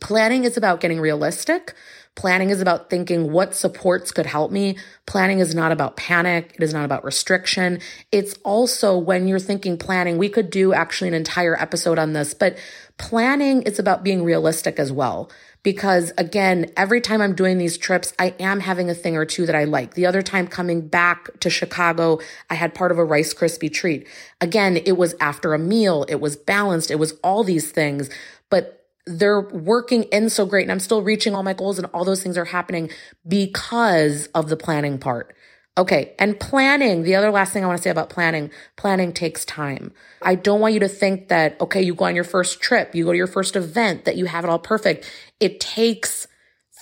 Planning 0.00 0.44
is 0.44 0.56
about 0.56 0.80
getting 0.80 1.00
realistic. 1.00 1.74
Planning 2.18 2.50
is 2.50 2.60
about 2.60 2.90
thinking 2.90 3.30
what 3.30 3.54
supports 3.54 4.10
could 4.10 4.26
help 4.26 4.50
me. 4.50 4.76
Planning 5.06 5.38
is 5.38 5.54
not 5.54 5.70
about 5.70 5.96
panic. 5.96 6.52
It 6.56 6.64
is 6.64 6.74
not 6.74 6.84
about 6.84 7.04
restriction. 7.04 7.78
It's 8.10 8.34
also 8.42 8.98
when 8.98 9.28
you're 9.28 9.38
thinking 9.38 9.78
planning, 9.78 10.18
we 10.18 10.28
could 10.28 10.50
do 10.50 10.72
actually 10.72 11.06
an 11.06 11.14
entire 11.14 11.56
episode 11.56 11.96
on 11.96 12.14
this, 12.14 12.34
but 12.34 12.58
planning 12.98 13.62
is 13.62 13.78
about 13.78 14.02
being 14.02 14.24
realistic 14.24 14.80
as 14.80 14.90
well. 14.90 15.30
Because 15.62 16.12
again, 16.18 16.72
every 16.76 17.00
time 17.00 17.22
I'm 17.22 17.36
doing 17.36 17.56
these 17.56 17.78
trips, 17.78 18.12
I 18.18 18.34
am 18.40 18.58
having 18.58 18.90
a 18.90 18.94
thing 18.94 19.16
or 19.16 19.24
two 19.24 19.46
that 19.46 19.54
I 19.54 19.62
like. 19.62 19.94
The 19.94 20.06
other 20.06 20.22
time 20.22 20.48
coming 20.48 20.88
back 20.88 21.38
to 21.38 21.48
Chicago, 21.48 22.18
I 22.50 22.56
had 22.56 22.74
part 22.74 22.90
of 22.90 22.98
a 22.98 23.04
Rice 23.04 23.32
Krispie 23.32 23.72
treat. 23.72 24.08
Again, 24.40 24.76
it 24.76 24.96
was 24.96 25.14
after 25.20 25.54
a 25.54 25.58
meal. 25.58 26.04
It 26.08 26.20
was 26.20 26.34
balanced. 26.34 26.90
It 26.90 26.98
was 26.98 27.12
all 27.22 27.44
these 27.44 27.70
things. 27.70 28.10
But 28.50 28.77
they're 29.08 29.40
working 29.40 30.04
in 30.04 30.30
so 30.30 30.46
great 30.46 30.62
and 30.62 30.72
I'm 30.72 30.80
still 30.80 31.02
reaching 31.02 31.34
all 31.34 31.42
my 31.42 31.54
goals 31.54 31.78
and 31.78 31.88
all 31.94 32.04
those 32.04 32.22
things 32.22 32.36
are 32.36 32.44
happening 32.46 32.90
because 33.26 34.26
of 34.34 34.48
the 34.48 34.56
planning 34.56 34.98
part. 34.98 35.34
Okay. 35.76 36.14
And 36.18 36.38
planning, 36.38 37.04
the 37.04 37.14
other 37.14 37.30
last 37.30 37.52
thing 37.52 37.62
I 37.62 37.68
want 37.68 37.78
to 37.78 37.82
say 37.82 37.90
about 37.90 38.10
planning, 38.10 38.50
planning 38.76 39.12
takes 39.12 39.44
time. 39.44 39.92
I 40.20 40.34
don't 40.34 40.60
want 40.60 40.74
you 40.74 40.80
to 40.80 40.88
think 40.88 41.28
that, 41.28 41.58
okay, 41.60 41.80
you 41.80 41.94
go 41.94 42.06
on 42.06 42.16
your 42.16 42.24
first 42.24 42.60
trip, 42.60 42.94
you 42.94 43.04
go 43.04 43.12
to 43.12 43.16
your 43.16 43.28
first 43.28 43.54
event, 43.54 44.04
that 44.04 44.16
you 44.16 44.26
have 44.26 44.44
it 44.44 44.50
all 44.50 44.58
perfect. 44.58 45.08
It 45.38 45.60
takes 45.60 46.26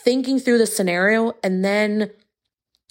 thinking 0.03 0.39
through 0.39 0.59
the 0.59 0.67
scenario 0.67 1.35
and 1.45 1.63
then 1.65 2.11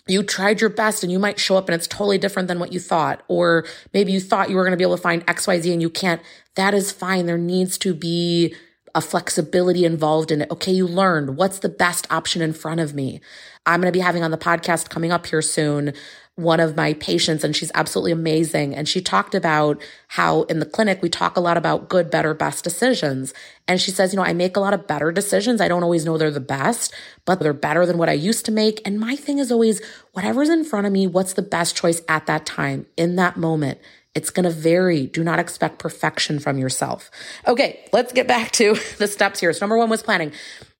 you 0.07 0.21
tried 0.21 0.61
your 0.61 0.69
best 0.69 1.01
and 1.01 1.11
you 1.11 1.17
might 1.17 1.39
show 1.39 1.57
up 1.57 1.67
and 1.67 1.75
it's 1.75 1.87
totally 1.87 2.19
different 2.19 2.47
than 2.47 2.59
what 2.59 2.71
you 2.71 2.79
thought. 2.79 3.23
Or 3.27 3.65
maybe 3.91 4.11
you 4.11 4.19
thought 4.19 4.51
you 4.51 4.55
were 4.55 4.63
going 4.63 4.73
to 4.73 4.77
be 4.77 4.83
able 4.83 4.97
to 4.97 5.01
find 5.01 5.25
XYZ 5.25 5.73
and 5.73 5.81
you 5.81 5.89
can't. 5.89 6.21
That 6.55 6.75
is 6.75 6.91
fine. 6.91 7.25
There 7.25 7.39
needs 7.39 7.79
to 7.79 7.95
be 7.95 8.53
a 8.95 9.01
flexibility 9.01 9.85
involved 9.85 10.31
in 10.31 10.41
it. 10.41 10.49
Okay, 10.49 10.71
you 10.71 10.87
learned 10.87 11.37
what's 11.37 11.59
the 11.59 11.69
best 11.69 12.07
option 12.09 12.41
in 12.41 12.53
front 12.53 12.79
of 12.79 12.95
me. 12.95 13.21
I'm 13.65 13.81
going 13.81 13.91
to 13.91 13.97
be 13.97 14.03
having 14.03 14.23
on 14.23 14.31
the 14.31 14.37
podcast 14.37 14.89
coming 14.89 15.11
up 15.11 15.27
here 15.27 15.41
soon 15.41 15.93
one 16.35 16.59
of 16.59 16.75
my 16.75 16.93
patients 16.93 17.43
and 17.43 17.55
she's 17.55 17.71
absolutely 17.73 18.11
amazing. 18.11 18.75
And 18.75 18.89
she 18.89 19.01
talked 19.01 19.33
about 19.33 19.81
how 20.09 20.43
in 20.43 20.59
the 20.59 20.65
clinic, 20.65 21.01
we 21.01 21.09
talk 21.09 21.37
a 21.37 21.41
lot 21.41 21.55
about 21.55 21.87
good, 21.87 22.11
better, 22.11 22.33
best 22.33 22.63
decisions. 22.63 23.33
And 23.67 23.79
she 23.79 23.91
says, 23.91 24.11
you 24.11 24.17
know, 24.17 24.25
I 24.25 24.33
make 24.33 24.57
a 24.57 24.59
lot 24.59 24.73
of 24.73 24.85
better 24.85 25.11
decisions. 25.13 25.61
I 25.61 25.69
don't 25.69 25.83
always 25.83 26.05
know 26.05 26.17
they're 26.17 26.31
the 26.31 26.41
best, 26.41 26.93
but 27.23 27.39
they're 27.39 27.53
better 27.53 27.85
than 27.85 27.97
what 27.97 28.09
I 28.09 28.13
used 28.13 28.45
to 28.45 28.51
make. 28.51 28.81
And 28.85 28.99
my 28.99 29.15
thing 29.15 29.39
is 29.39 29.51
always 29.51 29.81
whatever's 30.11 30.49
in 30.49 30.65
front 30.65 30.85
of 30.85 30.91
me, 30.91 31.07
what's 31.07 31.33
the 31.33 31.41
best 31.41 31.75
choice 31.75 32.01
at 32.09 32.25
that 32.25 32.45
time 32.45 32.85
in 32.97 33.15
that 33.15 33.37
moment? 33.37 33.79
It's 34.15 34.29
going 34.29 34.45
to 34.45 34.49
vary. 34.49 35.07
Do 35.07 35.23
not 35.23 35.39
expect 35.39 35.77
perfection 35.77 36.39
from 36.39 36.57
yourself. 36.57 37.11
Okay, 37.45 37.85
let's 37.91 38.13
get 38.13 38.27
back 38.27 38.51
to 38.53 38.75
the 38.97 39.07
steps 39.07 39.41
here. 39.41 39.51
So 39.53 39.59
number 39.65 39.77
one 39.77 39.89
was 39.89 40.01
planning. 40.01 40.31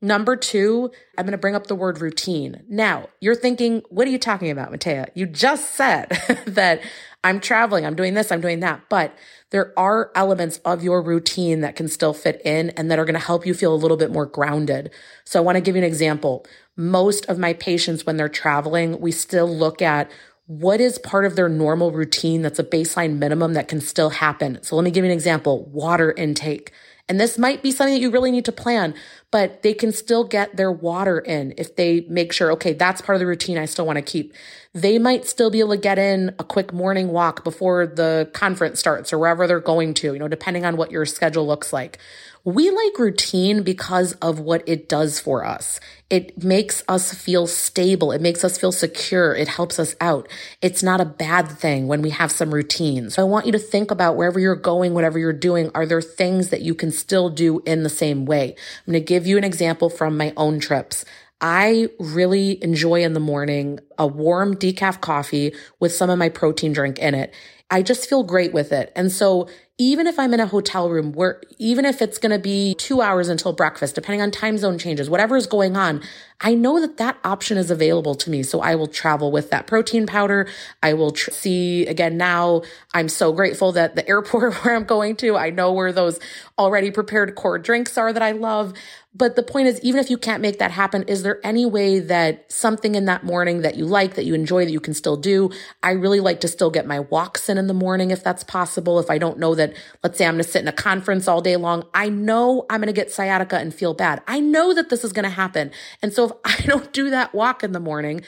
Number 0.02 0.36
two, 0.36 0.92
I'm 1.18 1.26
going 1.26 1.34
to 1.34 1.38
bring 1.38 1.56
up 1.56 1.68
the 1.68 1.76
word 1.76 2.00
routine. 2.00 2.64
Now, 2.70 3.10
you're 3.20 3.36
thinking, 3.36 3.82
what 3.90 4.08
are 4.08 4.12
you 4.12 4.20
talking 4.20 4.52
about, 4.52 4.72
Matea? 4.72 5.10
You 5.16 5.26
just 5.26 5.76
said 5.76 6.10
that 6.48 6.82
I'm 7.26 7.40
traveling, 7.40 7.86
I'm 7.86 7.96
doing 7.96 8.14
this, 8.14 8.32
I'm 8.32 8.40
doing 8.40 8.60
that. 8.60 8.84
But 8.88 9.16
there 9.50 9.74
are 9.78 10.12
elements 10.16 10.60
of 10.64 10.84
your 10.84 11.02
routine 11.02 11.62
that 11.62 11.76
can 11.76 11.88
still 11.88 12.14
fit 12.14 12.40
in 12.46 12.70
and 12.72 12.92
that 12.92 13.00
are 13.00 13.06
going 13.06 13.16
to 13.16 13.20
help 13.20 13.46
you 13.46 13.54
feel 13.54 13.74
a 13.74 13.76
little 13.76 13.98
bit 13.98 14.12
more 14.12 14.28
grounded. 14.28 14.92
So 15.26 15.40
I 15.40 15.44
want 15.44 15.56
to 15.56 15.62
give 15.62 15.76
you 15.76 15.82
an 15.82 15.88
example. 15.88 16.46
Most 16.78 17.26
of 17.26 17.40
my 17.40 17.54
patients, 17.54 18.06
when 18.06 18.18
they're 18.18 18.30
traveling, 18.30 19.00
we 19.02 19.12
still 19.12 19.48
look 19.48 19.82
at 19.82 20.12
what 20.48 20.80
is 20.80 21.00
part 21.00 21.26
of 21.26 21.36
their 21.36 21.50
normal 21.50 21.92
routine 21.92 22.42
that's 22.42 22.60
a 22.60 22.64
baseline 22.64 23.18
minimum 23.18 23.54
that 23.54 23.68
can 23.68 23.82
still 23.82 24.12
happen. 24.12 24.62
So 24.62 24.76
let 24.76 24.84
me 24.84 24.92
give 24.92 25.04
you 25.04 25.10
an 25.10 25.16
example 25.16 25.66
water 25.66 26.12
intake. 26.12 26.72
And 27.08 27.20
this 27.20 27.38
might 27.38 27.62
be 27.62 27.70
something 27.70 27.94
that 27.94 28.02
you 28.02 28.10
really 28.10 28.32
need 28.32 28.46
to 28.46 28.52
plan, 28.52 28.96
but 29.30 29.62
they 29.62 29.76
can 29.76 29.92
still 29.92 30.24
get 30.24 30.58
their 30.58 30.72
water 30.72 31.20
in 31.20 31.54
if 31.56 31.76
they 31.76 32.02
make 32.10 32.34
sure, 32.34 32.52
okay, 32.54 32.74
that's 32.74 33.00
part 33.02 33.16
of 33.16 33.20
the 33.20 33.28
routine 33.28 33.60
I 33.60 33.66
still 33.66 33.86
want 33.86 33.98
to 33.98 34.02
keep. 34.02 34.34
They 34.74 34.98
might 34.98 35.26
still 35.26 35.52
be 35.52 35.60
able 35.60 35.72
to 35.72 35.78
get 35.78 36.00
in 36.00 36.34
a 36.40 36.44
quick 36.44 36.74
morning 36.74 37.10
walk 37.10 37.44
before 37.44 37.86
the 37.86 38.30
conference 38.34 38.80
starts 38.80 39.14
or 39.14 39.20
wherever 39.20 39.46
they're 39.46 39.60
going 39.60 39.94
to, 39.96 40.14
you 40.14 40.20
know, 40.20 40.28
depending 40.28 40.66
on 40.66 40.78
what 40.78 40.90
your 40.90 41.06
schedule 41.06 41.46
looks 41.46 41.72
like. 41.72 42.00
We 42.46 42.70
like 42.70 43.00
routine 43.00 43.64
because 43.64 44.14
of 44.22 44.40
what 44.40 44.62
it 44.70 44.88
does 44.88 45.20
for 45.20 45.44
us. 45.44 45.80
It 46.12 46.44
makes 46.44 46.84
us 46.88 47.12
feel 47.12 47.48
stable. 47.48 48.12
It 48.12 48.22
makes 48.22 48.44
us 48.44 48.56
feel 48.56 48.72
secure. 48.72 49.34
It 49.34 49.48
helps 49.48 49.80
us 49.80 49.96
out. 50.00 50.30
It's 50.62 50.84
not 50.84 51.02
a 51.02 51.06
bad 51.06 51.50
thing 51.50 51.88
when 51.88 52.04
we 52.04 52.12
have 52.12 52.32
some 52.32 52.54
routine. 52.54 53.10
So 53.10 53.24
I 53.24 53.26
want 53.26 53.48
you 53.48 53.52
to 53.54 53.58
think 53.58 53.90
about 53.90 54.16
wherever 54.16 54.40
you're 54.40 54.56
going, 54.56 54.94
whatever 54.94 55.18
you're 55.18 55.34
doing, 55.34 55.72
are 55.74 55.88
there 55.88 56.04
things 56.04 56.50
that 56.50 56.62
you 56.62 56.76
can 56.76 56.92
still 56.92 57.32
do 57.32 57.62
in 57.66 57.82
the 57.82 57.90
same 57.90 58.26
way? 58.26 58.50
I'm 58.86 58.94
going 58.94 59.02
to 59.02 59.06
give 59.06 59.26
you 59.26 59.40
an 59.40 59.44
example 59.44 59.90
from 59.90 60.16
my 60.16 60.32
own 60.38 60.60
trips. 60.60 61.04
I 61.42 61.90
really 62.00 62.64
enjoy 62.64 63.04
in 63.04 63.14
the 63.14 63.20
morning 63.20 63.80
a 63.98 64.06
warm 64.06 64.56
decaf 64.56 65.02
coffee 65.02 65.56
with 65.80 65.94
some 65.94 66.12
of 66.12 66.20
my 66.20 66.30
protein 66.30 66.74
drink 66.74 67.00
in 67.00 67.16
it. 67.16 67.34
I 67.72 67.82
just 67.82 68.08
feel 68.08 68.24
great 68.24 68.54
with 68.54 68.72
it. 68.72 68.92
And 68.96 69.12
so 69.12 69.50
even 69.78 70.08
if 70.08 70.18
I'm 70.18 70.34
in 70.34 70.40
a 70.40 70.48
hotel 70.48 70.90
room 70.90 71.12
where 71.12 71.42
even 71.58 71.84
if 71.84 72.02
it's 72.02 72.18
going 72.18 72.32
to 72.32 72.40
be 72.40 72.76
two 72.76 73.02
hours 73.02 73.28
until 73.28 73.52
breakfast, 73.52 73.96
depending 73.96 74.22
on 74.22 74.32
time 74.32 74.58
zone 74.58 74.78
changes, 74.78 75.10
whatever 75.10 75.36
is 75.36 75.48
going 75.48 75.76
on, 75.76 76.02
I 76.42 76.54
know 76.54 76.80
that 76.82 76.98
that 76.98 77.18
option 77.24 77.58
is 77.58 77.72
available 77.72 78.16
to 78.16 78.30
me. 78.30 78.44
So 78.44 78.62
I 78.62 78.76
will 78.76 78.88
travel 78.88 79.32
with 79.32 79.50
that 79.52 79.68
protein 79.68 80.06
powder. 80.06 80.48
I 80.84 80.94
will 80.94 81.12
tr- 81.12 81.32
see 81.32 81.86
again 81.88 82.18
now. 82.18 82.64
I'm 82.94 83.10
so 83.10 83.32
grateful 83.32 83.72
that 83.74 83.96
the 83.96 84.08
airport 84.16 84.54
where 84.64 84.76
I'm 84.76 84.86
going 84.86 85.16
to, 85.18 85.38
I 85.38 85.50
know 85.50 85.72
where 85.72 85.92
those 85.92 86.20
already 86.58 86.92
prepared 86.92 87.36
core 87.36 87.60
drinks 87.60 87.98
are 87.98 88.14
that 88.14 88.24
I 88.24 88.32
love. 88.32 88.74
But 89.18 89.38
the 89.38 89.44
point 89.44 89.68
is, 89.70 89.80
even 89.82 90.02
if 90.02 90.10
you 90.10 90.18
can't 90.18 90.42
make 90.42 90.60
that 90.60 90.72
happen, 90.72 91.04
is 91.04 91.24
there 91.24 91.40
any 91.42 91.66
way 91.66 92.00
that 92.00 92.52
something 92.52 92.96
in 92.96 93.06
that 93.06 93.24
morning 93.24 93.62
that 93.62 93.76
you 93.78 93.86
like, 93.86 94.16
that 94.16 94.26
you 94.26 94.34
enjoy, 94.34 94.66
that 94.66 94.72
you 94.72 94.82
can 94.82 94.94
still 94.94 95.16
do? 95.16 95.52
I 95.82 95.92
really 95.92 96.20
like 96.20 96.42
to 96.42 96.50
still 96.50 96.70
get 96.70 96.86
my 96.86 97.00
walks 97.00 97.48
in 97.48 97.58
in 97.58 97.68
the 97.68 97.74
morning 97.74 98.12
if 98.12 98.22
that's 98.22 98.44
possible. 98.44 99.00
If 99.00 99.10
I 99.10 99.18
don't 99.18 99.40
know 99.40 99.56
that, 99.56 99.74
let's 100.04 100.18
say 100.18 100.26
I'm 100.26 100.34
going 100.34 100.44
to 100.44 100.50
sit 100.50 100.64
in 100.64 100.68
a 100.68 100.74
conference 100.74 101.30
all 101.30 101.40
day 101.40 101.56
long, 101.56 101.86
I 101.94 102.10
know 102.10 102.66
I'm 102.70 102.82
going 102.82 102.88
to 102.88 102.94
get 102.94 103.10
sciatica 103.10 103.58
and 103.58 103.74
feel 103.74 103.94
bad. 103.94 104.22
I 104.28 104.42
know 104.42 104.74
that 104.74 104.90
this 104.90 105.06
is 105.06 105.14
going 105.14 105.24
to 105.24 105.30
happen. 105.30 105.72
And 106.02 106.12
so 106.12 106.25
if 106.26 106.32
I 106.46 106.66
don't 106.66 106.92
do 106.94 107.10
that 107.10 107.34
walk 107.34 107.64
in 107.64 107.72
the 107.72 107.80
morning, 107.80 108.22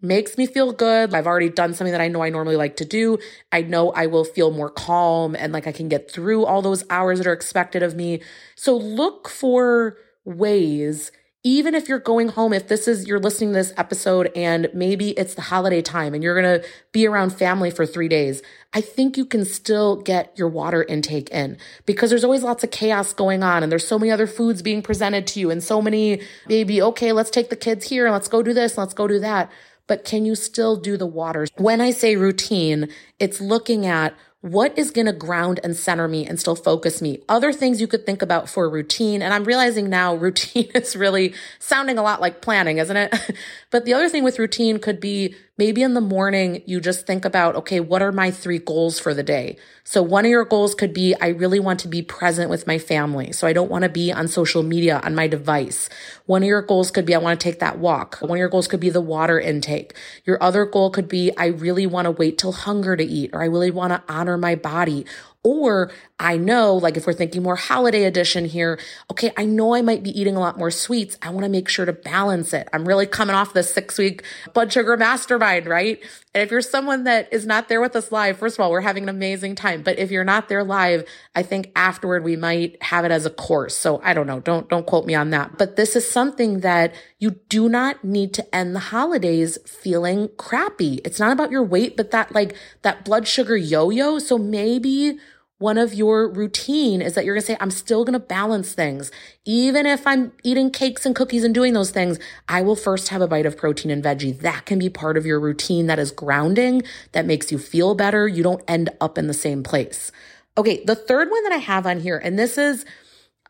makes 0.00 0.36
me 0.36 0.46
feel 0.46 0.72
good. 0.72 1.14
I've 1.14 1.26
already 1.26 1.48
done 1.48 1.74
something 1.74 1.92
that 1.92 2.00
I 2.00 2.08
know 2.08 2.22
I 2.22 2.28
normally 2.28 2.56
like 2.56 2.76
to 2.76 2.84
do. 2.84 3.18
I 3.52 3.62
know 3.62 3.90
I 3.92 4.06
will 4.06 4.24
feel 4.24 4.50
more 4.50 4.70
calm 4.70 5.34
and 5.34 5.52
like 5.52 5.66
I 5.66 5.72
can 5.72 5.88
get 5.88 6.10
through 6.10 6.44
all 6.44 6.62
those 6.62 6.84
hours 6.90 7.18
that 7.18 7.26
are 7.26 7.32
expected 7.32 7.82
of 7.82 7.94
me. 7.94 8.20
So 8.54 8.76
look 8.76 9.28
for 9.28 9.96
ways 10.24 11.10
even 11.46 11.74
if 11.74 11.90
you're 11.90 11.98
going 11.98 12.28
home, 12.28 12.54
if 12.54 12.68
this 12.68 12.88
is, 12.88 13.06
you're 13.06 13.20
listening 13.20 13.50
to 13.50 13.58
this 13.58 13.72
episode 13.76 14.32
and 14.34 14.70
maybe 14.72 15.10
it's 15.10 15.34
the 15.34 15.42
holiday 15.42 15.82
time 15.82 16.14
and 16.14 16.22
you're 16.22 16.40
going 16.40 16.60
to 16.60 16.66
be 16.90 17.06
around 17.06 17.30
family 17.30 17.70
for 17.70 17.84
three 17.84 18.08
days, 18.08 18.42
I 18.72 18.80
think 18.80 19.18
you 19.18 19.26
can 19.26 19.44
still 19.44 19.96
get 19.96 20.32
your 20.38 20.48
water 20.48 20.82
intake 20.82 21.28
in 21.28 21.58
because 21.84 22.08
there's 22.08 22.24
always 22.24 22.42
lots 22.42 22.64
of 22.64 22.70
chaos 22.70 23.12
going 23.12 23.42
on 23.42 23.62
and 23.62 23.70
there's 23.70 23.86
so 23.86 23.98
many 23.98 24.10
other 24.10 24.26
foods 24.26 24.62
being 24.62 24.80
presented 24.80 25.26
to 25.28 25.40
you 25.40 25.50
and 25.50 25.62
so 25.62 25.82
many, 25.82 26.22
maybe, 26.48 26.80
okay, 26.80 27.12
let's 27.12 27.30
take 27.30 27.50
the 27.50 27.56
kids 27.56 27.86
here 27.86 28.06
and 28.06 28.14
let's 28.14 28.28
go 28.28 28.42
do 28.42 28.54
this, 28.54 28.78
let's 28.78 28.94
go 28.94 29.06
do 29.06 29.20
that. 29.20 29.52
But 29.86 30.06
can 30.06 30.24
you 30.24 30.34
still 30.34 30.76
do 30.76 30.96
the 30.96 31.06
water? 31.06 31.46
When 31.58 31.82
I 31.82 31.90
say 31.90 32.16
routine, 32.16 32.88
it's 33.18 33.38
looking 33.38 33.84
at 33.84 34.14
what 34.44 34.76
is 34.78 34.90
going 34.90 35.06
to 35.06 35.12
ground 35.12 35.58
and 35.64 35.74
center 35.74 36.06
me 36.06 36.26
and 36.26 36.38
still 36.38 36.54
focus 36.54 37.00
me? 37.00 37.18
Other 37.30 37.50
things 37.50 37.80
you 37.80 37.86
could 37.86 38.04
think 38.04 38.20
about 38.20 38.46
for 38.46 38.68
routine. 38.68 39.22
And 39.22 39.32
I'm 39.32 39.44
realizing 39.44 39.88
now 39.88 40.14
routine 40.26 40.70
is 40.74 40.94
really 40.94 41.32
sounding 41.58 41.96
a 41.96 42.02
lot 42.02 42.20
like 42.20 42.42
planning, 42.42 42.76
isn't 42.76 42.94
it? 42.94 43.14
but 43.70 43.86
the 43.86 43.94
other 43.94 44.10
thing 44.10 44.22
with 44.22 44.38
routine 44.38 44.78
could 44.78 45.00
be 45.00 45.34
maybe 45.56 45.82
in 45.82 45.94
the 45.94 46.00
morning, 46.00 46.62
you 46.66 46.80
just 46.80 47.06
think 47.06 47.24
about, 47.24 47.54
okay, 47.54 47.78
what 47.78 48.02
are 48.02 48.12
my 48.12 48.30
three 48.30 48.58
goals 48.58 48.98
for 48.98 49.14
the 49.14 49.22
day? 49.22 49.56
So 49.84 50.02
one 50.02 50.24
of 50.24 50.30
your 50.30 50.44
goals 50.44 50.74
could 50.74 50.92
be, 50.92 51.14
I 51.20 51.28
really 51.28 51.60
want 51.60 51.80
to 51.80 51.88
be 51.88 52.02
present 52.02 52.50
with 52.50 52.66
my 52.66 52.78
family. 52.78 53.32
So 53.32 53.46
I 53.46 53.52
don't 53.52 53.70
want 53.70 53.82
to 53.84 53.88
be 53.88 54.12
on 54.12 54.26
social 54.28 54.62
media 54.62 55.00
on 55.04 55.14
my 55.14 55.28
device. 55.28 55.88
One 56.26 56.42
of 56.42 56.48
your 56.48 56.62
goals 56.62 56.90
could 56.90 57.06
be, 57.06 57.14
I 57.14 57.18
want 57.18 57.38
to 57.38 57.44
take 57.44 57.60
that 57.60 57.78
walk. 57.78 58.18
One 58.20 58.32
of 58.32 58.38
your 58.38 58.48
goals 58.48 58.66
could 58.66 58.80
be 58.80 58.90
the 58.90 59.00
water 59.00 59.38
intake. 59.38 59.94
Your 60.24 60.42
other 60.42 60.64
goal 60.64 60.90
could 60.90 61.08
be, 61.08 61.30
I 61.36 61.46
really 61.46 61.86
want 61.86 62.06
to 62.06 62.10
wait 62.10 62.38
till 62.38 62.52
hunger 62.52 62.96
to 62.96 63.04
eat, 63.04 63.30
or 63.32 63.42
I 63.42 63.46
really 63.46 63.70
want 63.70 63.92
to 63.92 64.12
honor 64.12 64.36
my 64.36 64.56
body. 64.56 65.06
Or 65.44 65.92
I 66.18 66.38
know, 66.38 66.74
like 66.74 66.96
if 66.96 67.06
we're 67.06 67.12
thinking 67.12 67.42
more 67.42 67.56
holiday 67.56 68.04
edition 68.04 68.46
here, 68.46 68.80
okay, 69.10 69.30
I 69.36 69.44
know 69.44 69.74
I 69.74 69.82
might 69.82 70.02
be 70.02 70.18
eating 70.18 70.36
a 70.36 70.40
lot 70.40 70.56
more 70.56 70.70
sweets. 70.70 71.18
I 71.20 71.28
want 71.28 71.44
to 71.44 71.50
make 71.50 71.68
sure 71.68 71.84
to 71.84 71.92
balance 71.92 72.54
it. 72.54 72.66
I'm 72.72 72.88
really 72.88 73.06
coming 73.06 73.36
off 73.36 73.52
the 73.52 73.62
six 73.62 73.98
week 73.98 74.22
blood 74.54 74.72
sugar 74.72 74.96
mastermind, 74.96 75.66
right? 75.66 76.00
And 76.32 76.42
if 76.42 76.50
you're 76.50 76.62
someone 76.62 77.04
that 77.04 77.30
is 77.30 77.44
not 77.44 77.68
there 77.68 77.80
with 77.80 77.94
us 77.94 78.10
live, 78.10 78.38
first 78.38 78.56
of 78.56 78.60
all, 78.60 78.70
we're 78.70 78.80
having 78.80 79.02
an 79.02 79.08
amazing 79.10 79.54
time. 79.54 79.82
But 79.82 79.98
if 79.98 80.10
you're 80.10 80.24
not 80.24 80.48
there 80.48 80.64
live, 80.64 81.04
I 81.34 81.42
think 81.42 81.70
afterward 81.76 82.24
we 82.24 82.36
might 82.36 82.82
have 82.82 83.04
it 83.04 83.10
as 83.10 83.26
a 83.26 83.30
course. 83.30 83.76
So 83.76 84.00
I 84.02 84.14
don't 84.14 84.26
know. 84.26 84.40
Don't, 84.40 84.68
don't 84.70 84.86
quote 84.86 85.04
me 85.04 85.14
on 85.14 85.28
that. 85.30 85.58
But 85.58 85.76
this 85.76 85.94
is 85.94 86.10
something 86.10 86.60
that 86.60 86.94
you 87.18 87.32
do 87.50 87.68
not 87.68 88.02
need 88.02 88.32
to 88.34 88.54
end 88.54 88.74
the 88.74 88.80
holidays 88.80 89.58
feeling 89.66 90.30
crappy. 90.38 91.02
It's 91.04 91.20
not 91.20 91.32
about 91.32 91.50
your 91.50 91.64
weight, 91.64 91.98
but 91.98 92.12
that 92.12 92.34
like 92.34 92.56
that 92.80 93.04
blood 93.04 93.28
sugar 93.28 93.56
yo-yo. 93.56 94.18
So 94.18 94.38
maybe 94.38 95.18
one 95.58 95.78
of 95.78 95.94
your 95.94 96.28
routine 96.28 97.00
is 97.00 97.14
that 97.14 97.24
you're 97.24 97.34
going 97.34 97.42
to 97.42 97.46
say, 97.46 97.56
I'm 97.60 97.70
still 97.70 98.04
going 98.04 98.14
to 98.14 98.18
balance 98.18 98.72
things. 98.72 99.10
Even 99.44 99.86
if 99.86 100.06
I'm 100.06 100.32
eating 100.42 100.70
cakes 100.70 101.06
and 101.06 101.14
cookies 101.14 101.44
and 101.44 101.54
doing 101.54 101.74
those 101.74 101.90
things, 101.90 102.18
I 102.48 102.60
will 102.62 102.76
first 102.76 103.08
have 103.08 103.22
a 103.22 103.28
bite 103.28 103.46
of 103.46 103.56
protein 103.56 103.90
and 103.90 104.02
veggie. 104.02 104.38
That 104.40 104.66
can 104.66 104.78
be 104.78 104.90
part 104.90 105.16
of 105.16 105.24
your 105.24 105.38
routine 105.38 105.86
that 105.86 105.98
is 105.98 106.10
grounding, 106.10 106.82
that 107.12 107.24
makes 107.24 107.52
you 107.52 107.58
feel 107.58 107.94
better. 107.94 108.26
You 108.26 108.42
don't 108.42 108.64
end 108.66 108.90
up 109.00 109.16
in 109.16 109.28
the 109.28 109.34
same 109.34 109.62
place. 109.62 110.10
Okay. 110.58 110.84
The 110.84 110.96
third 110.96 111.30
one 111.30 111.42
that 111.44 111.52
I 111.52 111.58
have 111.58 111.86
on 111.86 112.00
here, 112.00 112.18
and 112.18 112.38
this 112.38 112.58
is 112.58 112.84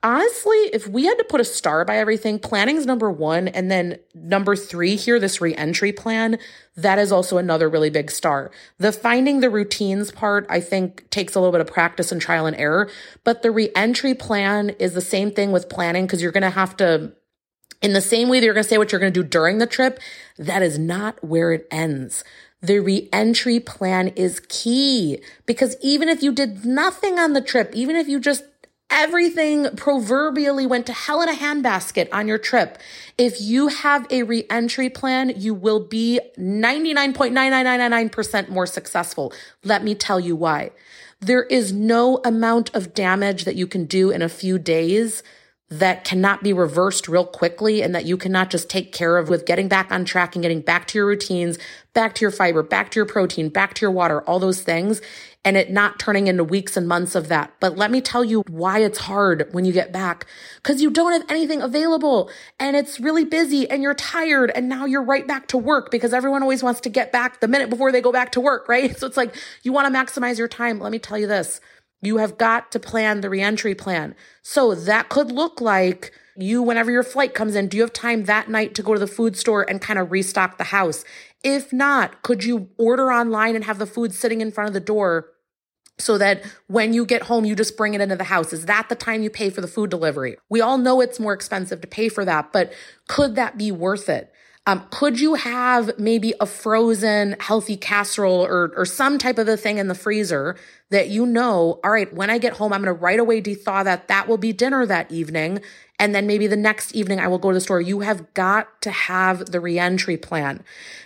honestly, 0.04 0.56
if 0.72 0.86
we 0.86 1.06
had 1.06 1.16
to 1.16 1.24
put 1.24 1.40
a 1.40 1.44
star 1.44 1.84
by 1.84 1.96
everything, 1.96 2.38
planning's 2.38 2.84
number 2.84 3.10
one. 3.10 3.48
And 3.48 3.70
then 3.70 3.98
number 4.14 4.54
three 4.54 4.94
here, 4.94 5.18
this 5.18 5.40
reentry 5.40 5.92
plan, 5.92 6.38
that 6.76 6.98
is 6.98 7.10
also 7.10 7.38
another 7.38 7.68
really 7.68 7.90
big 7.90 8.10
star. 8.10 8.50
The 8.78 8.92
finding 8.92 9.40
the 9.40 9.50
routines 9.50 10.12
part, 10.12 10.46
I 10.50 10.60
think 10.60 11.08
takes 11.10 11.34
a 11.34 11.40
little 11.40 11.52
bit 11.52 11.62
of 11.62 11.66
practice 11.66 12.12
and 12.12 12.20
trial 12.20 12.46
and 12.46 12.56
error, 12.56 12.90
but 13.24 13.42
the 13.42 13.50
reentry 13.50 14.14
plan 14.14 14.70
is 14.78 14.92
the 14.92 15.00
same 15.00 15.32
thing 15.32 15.50
with 15.50 15.70
planning 15.70 16.06
because 16.06 16.22
you're 16.22 16.32
going 16.32 16.42
to 16.42 16.50
have 16.50 16.76
to 16.76 17.12
in 17.80 17.92
the 17.92 18.00
same 18.00 18.28
way 18.28 18.40
that 18.40 18.46
you're 18.46 18.54
going 18.54 18.64
to 18.64 18.68
say 18.68 18.78
what 18.78 18.92
you're 18.92 19.00
going 19.00 19.12
to 19.12 19.22
do 19.22 19.28
during 19.28 19.58
the 19.58 19.66
trip, 19.66 20.00
that 20.38 20.62
is 20.62 20.78
not 20.78 21.22
where 21.22 21.52
it 21.52 21.66
ends. 21.70 22.24
The 22.62 22.78
reentry 22.78 23.60
plan 23.60 24.08
is 24.08 24.40
key 24.48 25.20
because 25.44 25.76
even 25.82 26.08
if 26.08 26.22
you 26.22 26.32
did 26.32 26.64
nothing 26.64 27.18
on 27.18 27.34
the 27.34 27.42
trip, 27.42 27.70
even 27.74 27.94
if 27.94 28.08
you 28.08 28.20
just 28.20 28.44
everything 28.94 29.68
proverbially 29.76 30.66
went 30.66 30.86
to 30.86 30.92
hell 30.92 31.20
in 31.20 31.28
a 31.28 31.34
handbasket 31.34 32.08
on 32.12 32.28
your 32.28 32.38
trip. 32.38 32.78
If 33.18 33.40
you 33.40 33.66
have 33.68 34.06
a 34.10 34.22
reentry 34.22 34.88
plan, 34.88 35.32
you 35.36 35.52
will 35.52 35.80
be 35.80 36.20
99.99999% 36.38 38.48
more 38.48 38.66
successful. 38.66 39.32
Let 39.64 39.84
me 39.84 39.96
tell 39.96 40.20
you 40.20 40.36
why. 40.36 40.70
There 41.20 41.42
is 41.42 41.72
no 41.72 42.20
amount 42.24 42.74
of 42.74 42.94
damage 42.94 43.44
that 43.44 43.56
you 43.56 43.66
can 43.66 43.86
do 43.86 44.10
in 44.10 44.22
a 44.22 44.28
few 44.28 44.58
days 44.58 45.24
that 45.70 46.04
cannot 46.04 46.42
be 46.42 46.52
reversed 46.52 47.08
real 47.08 47.24
quickly 47.24 47.82
and 47.82 47.94
that 47.94 48.04
you 48.04 48.16
cannot 48.16 48.50
just 48.50 48.68
take 48.68 48.92
care 48.92 49.16
of 49.16 49.28
with 49.28 49.46
getting 49.46 49.66
back 49.66 49.90
on 49.90 50.04
track 50.04 50.36
and 50.36 50.42
getting 50.42 50.60
back 50.60 50.86
to 50.86 50.98
your 50.98 51.06
routines, 51.06 51.58
back 51.94 52.14
to 52.14 52.20
your 52.20 52.30
fiber, 52.30 52.62
back 52.62 52.90
to 52.90 52.98
your 52.98 53.06
protein, 53.06 53.48
back 53.48 53.74
to 53.74 53.80
your 53.80 53.90
water, 53.90 54.20
all 54.22 54.38
those 54.38 54.62
things, 54.62 55.00
and 55.44 55.56
it 55.56 55.70
not 55.70 55.98
turning 55.98 56.26
into 56.26 56.42
weeks 56.42 56.76
and 56.76 56.88
months 56.88 57.14
of 57.14 57.28
that. 57.28 57.52
But 57.60 57.76
let 57.76 57.90
me 57.90 58.00
tell 58.00 58.24
you 58.24 58.42
why 58.48 58.78
it's 58.78 58.98
hard 58.98 59.48
when 59.52 59.64
you 59.64 59.72
get 59.72 59.92
back 59.92 60.26
because 60.56 60.80
you 60.80 60.90
don't 60.90 61.12
have 61.12 61.30
anything 61.30 61.60
available 61.60 62.30
and 62.58 62.76
it's 62.76 62.98
really 62.98 63.24
busy 63.24 63.68
and 63.68 63.82
you're 63.82 63.94
tired 63.94 64.50
and 64.54 64.68
now 64.68 64.86
you're 64.86 65.02
right 65.02 65.26
back 65.26 65.46
to 65.48 65.58
work 65.58 65.90
because 65.90 66.14
everyone 66.14 66.42
always 66.42 66.62
wants 66.62 66.80
to 66.80 66.88
get 66.88 67.12
back 67.12 67.40
the 67.40 67.48
minute 67.48 67.68
before 67.68 67.92
they 67.92 68.00
go 68.00 68.12
back 68.12 68.32
to 68.32 68.40
work, 68.40 68.68
right? 68.68 68.92
So 69.04 69.08
it's 69.08 69.16
like 69.16 69.34
you 69.62 69.72
want 69.72 69.92
to 69.92 69.98
maximize 69.98 70.38
your 70.38 70.48
time. 70.48 70.78
Let 70.78 70.92
me 70.92 70.98
tell 70.98 71.18
you 71.18 71.26
this. 71.26 71.60
You 72.00 72.18
have 72.18 72.38
got 72.38 72.72
to 72.72 72.80
plan 72.80 73.20
the 73.20 73.28
reentry 73.28 73.74
plan. 73.74 74.14
So 74.40 74.74
that 74.74 75.08
could 75.08 75.30
look 75.30 75.60
like 75.60 76.12
you, 76.36 76.62
whenever 76.62 76.90
your 76.90 77.02
flight 77.02 77.34
comes 77.34 77.54
in, 77.54 77.68
do 77.68 77.76
you 77.76 77.82
have 77.82 77.92
time 77.92 78.24
that 78.24 78.48
night 78.48 78.74
to 78.76 78.82
go 78.82 78.94
to 78.94 79.00
the 79.00 79.06
food 79.06 79.36
store 79.36 79.68
and 79.68 79.80
kind 79.80 79.98
of 79.98 80.10
restock 80.10 80.58
the 80.58 80.64
house? 80.64 81.04
If 81.42 81.72
not, 81.72 82.22
could 82.22 82.44
you 82.44 82.70
order 82.78 83.12
online 83.12 83.54
and 83.54 83.64
have 83.64 83.78
the 83.78 83.86
food 83.86 84.14
sitting 84.14 84.40
in 84.40 84.50
front 84.50 84.68
of 84.68 84.74
the 84.74 84.80
door 84.80 85.28
so 85.98 86.18
that 86.18 86.42
when 86.66 86.92
you 86.92 87.06
get 87.06 87.22
home, 87.22 87.44
you 87.44 87.54
just 87.54 87.76
bring 87.76 87.94
it 87.94 88.00
into 88.00 88.16
the 88.16 88.24
house? 88.24 88.52
Is 88.52 88.66
that 88.66 88.88
the 88.88 88.94
time 88.94 89.22
you 89.22 89.30
pay 89.30 89.50
for 89.50 89.60
the 89.60 89.68
food 89.68 89.90
delivery? 89.90 90.36
We 90.48 90.60
all 90.60 90.78
know 90.78 91.00
it's 91.00 91.20
more 91.20 91.32
expensive 91.32 91.80
to 91.80 91.86
pay 91.86 92.08
for 92.08 92.24
that, 92.24 92.52
but 92.52 92.72
could 93.08 93.36
that 93.36 93.56
be 93.56 93.70
worth 93.70 94.08
it? 94.08 94.32
Um, 94.66 94.86
could 94.90 95.20
you 95.20 95.34
have 95.34 95.98
maybe 95.98 96.32
a 96.40 96.46
frozen 96.46 97.36
healthy 97.38 97.76
casserole 97.76 98.46
or, 98.46 98.72
or 98.76 98.86
some 98.86 99.18
type 99.18 99.36
of 99.36 99.46
a 99.46 99.58
thing 99.58 99.76
in 99.76 99.88
the 99.88 99.94
freezer 99.94 100.56
that 100.94 101.08
you 101.08 101.26
know, 101.26 101.80
all 101.82 101.90
right, 101.90 102.12
when 102.14 102.30
I 102.30 102.38
get 102.38 102.52
home, 102.52 102.72
I'm 102.72 102.80
going 102.80 102.94
to 102.96 103.00
right 103.00 103.18
away 103.18 103.42
dethaw 103.42 103.82
that. 103.82 104.06
That 104.06 104.28
will 104.28 104.38
be 104.38 104.52
dinner 104.52 104.86
that 104.86 105.10
evening. 105.10 105.60
And 105.98 106.14
then 106.14 106.26
maybe 106.26 106.46
the 106.46 106.56
next 106.56 106.94
evening 106.94 107.18
I 107.18 107.26
will 107.26 107.38
go 107.38 107.50
to 107.50 107.54
the 107.54 107.60
store. 107.60 107.80
You 107.80 108.00
have 108.00 108.32
got 108.34 108.80
to 108.82 108.92
have 108.92 109.46
the 109.46 109.60
reentry 109.60 110.16
plan. 110.16 110.62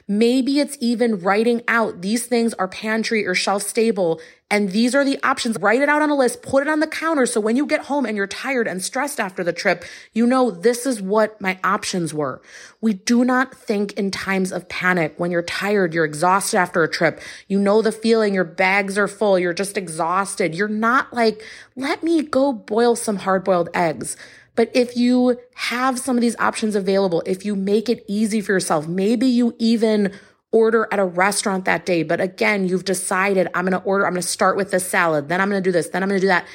Maybe 0.06 0.60
it's 0.60 0.76
even 0.80 1.20
writing 1.20 1.62
out 1.68 2.02
these 2.02 2.26
things 2.26 2.52
are 2.54 2.68
pantry 2.68 3.26
or 3.26 3.34
shelf 3.34 3.62
stable 3.62 4.20
and 4.50 4.70
these 4.70 4.94
are 4.94 5.04
the 5.04 5.22
options. 5.22 5.58
Write 5.58 5.82
it 5.82 5.90
out 5.90 6.00
on 6.00 6.08
a 6.08 6.14
list, 6.14 6.42
put 6.42 6.62
it 6.62 6.68
on 6.68 6.80
the 6.80 6.86
counter. 6.86 7.26
So 7.26 7.38
when 7.38 7.56
you 7.56 7.66
get 7.66 7.82
home 7.82 8.06
and 8.06 8.16
you're 8.16 8.26
tired 8.26 8.66
and 8.66 8.82
stressed 8.82 9.20
after 9.20 9.44
the 9.44 9.52
trip, 9.52 9.84
you 10.14 10.26
know, 10.26 10.50
this 10.50 10.86
is 10.86 11.02
what 11.02 11.38
my 11.38 11.58
options 11.62 12.14
were. 12.14 12.40
We 12.80 12.94
do 12.94 13.24
not 13.24 13.54
think 13.54 13.92
in 13.94 14.10
times 14.10 14.50
of 14.50 14.68
panic. 14.68 15.14
When 15.18 15.30
you're 15.30 15.42
tired, 15.42 15.92
you're 15.92 16.06
exhausted 16.06 16.56
after 16.56 16.82
a 16.82 16.88
trip. 16.90 17.20
You 17.46 17.58
know 17.58 17.82
the 17.82 17.92
feeling, 17.92 18.32
your 18.32 18.44
bags 18.44 18.96
are 18.96 19.08
full. 19.08 19.38
You're 19.38 19.52
just 19.52 19.76
exhausted. 19.78 20.54
You're 20.54 20.68
not 20.68 21.14
like, 21.14 21.42
let 21.74 22.02
me 22.02 22.22
go 22.22 22.52
boil 22.52 22.94
some 22.96 23.16
hard 23.16 23.44
boiled 23.44 23.70
eggs. 23.72 24.16
But 24.54 24.70
if 24.74 24.96
you 24.96 25.38
have 25.54 25.98
some 25.98 26.16
of 26.16 26.20
these 26.20 26.36
options 26.40 26.74
available, 26.74 27.22
if 27.24 27.44
you 27.44 27.54
make 27.54 27.88
it 27.88 28.04
easy 28.08 28.40
for 28.40 28.52
yourself, 28.52 28.86
maybe 28.88 29.26
you 29.26 29.54
even 29.58 30.12
order 30.50 30.88
at 30.90 30.98
a 30.98 31.04
restaurant 31.04 31.64
that 31.66 31.86
day. 31.86 32.02
But 32.02 32.20
again, 32.20 32.66
you've 32.66 32.84
decided 32.84 33.48
I'm 33.54 33.64
going 33.66 33.80
to 33.80 33.86
order, 33.86 34.06
I'm 34.06 34.14
going 34.14 34.22
to 34.22 34.28
start 34.28 34.56
with 34.56 34.70
this 34.70 34.88
salad, 34.88 35.28
then 35.28 35.40
I'm 35.40 35.48
going 35.48 35.62
to 35.62 35.68
do 35.68 35.72
this, 35.72 35.90
then 35.90 36.02
I'm 36.02 36.08
going 36.08 36.20
to 36.20 36.24
do 36.24 36.28
that. 36.28 36.46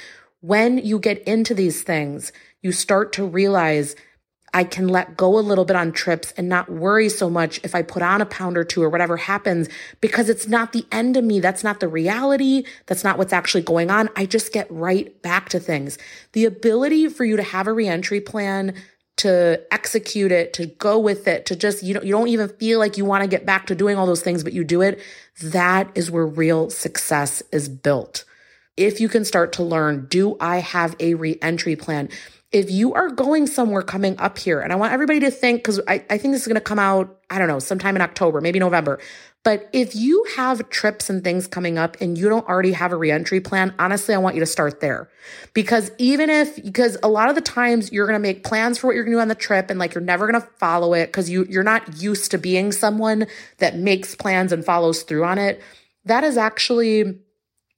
When 0.42 0.78
you 0.80 1.00
get 1.00 1.24
into 1.24 1.54
these 1.54 1.84
things, 1.84 2.34
you 2.62 2.72
start 2.72 3.14
to 3.14 3.26
realize 3.26 3.96
I 4.54 4.64
can 4.64 4.88
let 4.88 5.18
go 5.18 5.38
a 5.38 5.42
little 5.42 5.66
bit 5.66 5.76
on 5.76 5.92
trips 5.92 6.32
and 6.38 6.48
not 6.48 6.70
worry 6.70 7.10
so 7.10 7.30
much 7.30 7.60
if 7.64 7.74
I 7.74 7.82
put 7.82 8.04
on 8.04 8.22
a 8.22 8.26
pound 8.26 8.56
or 8.56 8.64
two 8.64 8.84
or 8.84 8.90
whatever 8.90 9.18
happens 9.18 9.68
because 10.00 10.30
it's 10.30 10.48
not 10.48 10.74
the 10.74 10.86
end 10.92 11.18
of 11.18 11.24
me. 11.24 11.40
That's 11.40 11.64
not 11.64 11.80
the 11.80 11.88
reality. 11.88 12.64
That's 12.86 13.04
not 13.04 13.18
what's 13.18 13.34
actually 13.34 13.64
going 13.64 13.90
on. 13.90 14.10
I 14.16 14.26
just 14.28 14.54
get 14.54 14.68
right 14.70 15.20
back 15.24 15.50
to 15.50 15.60
things. 15.60 15.98
The 16.34 16.46
ability 16.46 17.10
for 17.10 17.26
you 17.26 17.36
to 17.38 17.44
have 17.44 17.68
a 17.68 17.74
reentry 17.74 18.22
plan 18.22 18.76
to 19.18 19.62
execute 19.72 20.32
it, 20.32 20.54
to 20.54 20.66
go 20.66 21.00
with 21.00 21.28
it, 21.28 21.46
to 21.48 21.56
just, 21.56 21.84
you 21.84 21.94
know, 21.94 22.02
you 22.02 22.12
don't 22.12 22.28
even 22.28 22.50
feel 22.50 22.80
like 22.80 22.98
you 22.98 23.06
want 23.06 23.24
to 23.24 23.28
get 23.28 23.46
back 23.46 23.68
to 23.68 23.76
doing 23.76 23.98
all 23.98 24.06
those 24.06 24.24
things, 24.24 24.44
but 24.44 24.54
you 24.54 24.64
do 24.64 24.82
it. 24.82 25.00
That 25.42 25.90
is 25.96 26.12
where 26.12 26.26
real 26.26 26.70
success 26.70 27.42
is 27.52 27.70
built. 27.70 28.26
If 28.76 29.00
you 29.00 29.08
can 29.08 29.24
start 29.24 29.54
to 29.54 29.64
learn, 29.64 30.08
do 30.08 30.36
I 30.40 30.58
have 30.58 30.96
a 31.00 31.14
reentry 31.14 31.76
plan? 31.76 32.10
If 32.54 32.72
you 32.72 32.94
are 32.94 33.10
going 33.10 33.48
somewhere 33.48 33.82
coming 33.82 34.18
up 34.20 34.38
here, 34.38 34.62
and 34.62 34.72
I 34.72 34.76
want 34.76 34.94
everybody 34.94 35.20
to 35.22 35.32
think, 35.32 35.60
because 35.60 35.82
I, 35.88 36.06
I 36.10 36.18
think 36.18 36.34
this 36.34 36.42
is 36.42 36.48
going 36.48 36.56
to 36.56 36.62
come 36.62 36.80
out, 36.80 37.20
I 37.30 37.40
don't 37.40 37.48
know, 37.48 37.60
sometime 37.60 37.96
in 37.96 38.02
October, 38.02 38.40
maybe 38.40 38.60
November, 38.60 39.00
but 39.44 39.70
if 39.74 39.94
you 39.94 40.26
have 40.38 40.70
trips 40.70 41.10
and 41.10 41.22
things 41.22 41.48
coming 41.48 41.78
up 41.78 41.98
and 42.00 42.18
you 42.18 42.30
don't 42.30 42.48
already 42.48 42.72
have 42.72 42.94
a 42.94 42.96
reentry 42.96 43.42
plan, 43.42 43.74
honestly, 43.78 44.16
I 44.16 44.18
want 44.18 44.36
you 44.36 44.40
to 44.40 44.46
start 44.46 44.80
there. 44.80 45.10
Because 45.54 45.92
even 45.98 46.30
if, 46.30 46.64
because 46.64 46.98
a 47.04 47.10
lot 47.10 47.28
of 47.28 47.36
the 47.36 47.42
times 47.42 47.92
you're 47.92 48.08
going 48.08 48.16
to 48.16 48.22
make 48.22 48.46
plans 48.46 48.78
for 48.78 48.88
what 48.88 48.96
you're 48.96 49.04
going 49.04 49.12
to 49.12 49.18
do 49.18 49.22
on 49.22 49.28
the 49.28 49.36
trip 49.36 49.70
and 49.70 49.78
like 49.78 49.94
you're 49.94 50.04
never 50.04 50.32
going 50.32 50.42
to 50.42 50.48
follow 50.60 50.94
it 50.94 51.08
because 51.08 51.30
you, 51.30 51.46
you're 51.50 51.62
not 51.62 52.02
used 52.02 52.32
to 52.32 52.38
being 52.38 52.72
someone 52.72 53.28
that 53.58 53.76
makes 53.76 54.16
plans 54.16 54.54
and 54.54 54.64
follows 54.64 55.04
through 55.04 55.26
on 55.26 55.38
it. 55.38 55.62
That 56.06 56.24
is 56.24 56.38
actually 56.38 57.20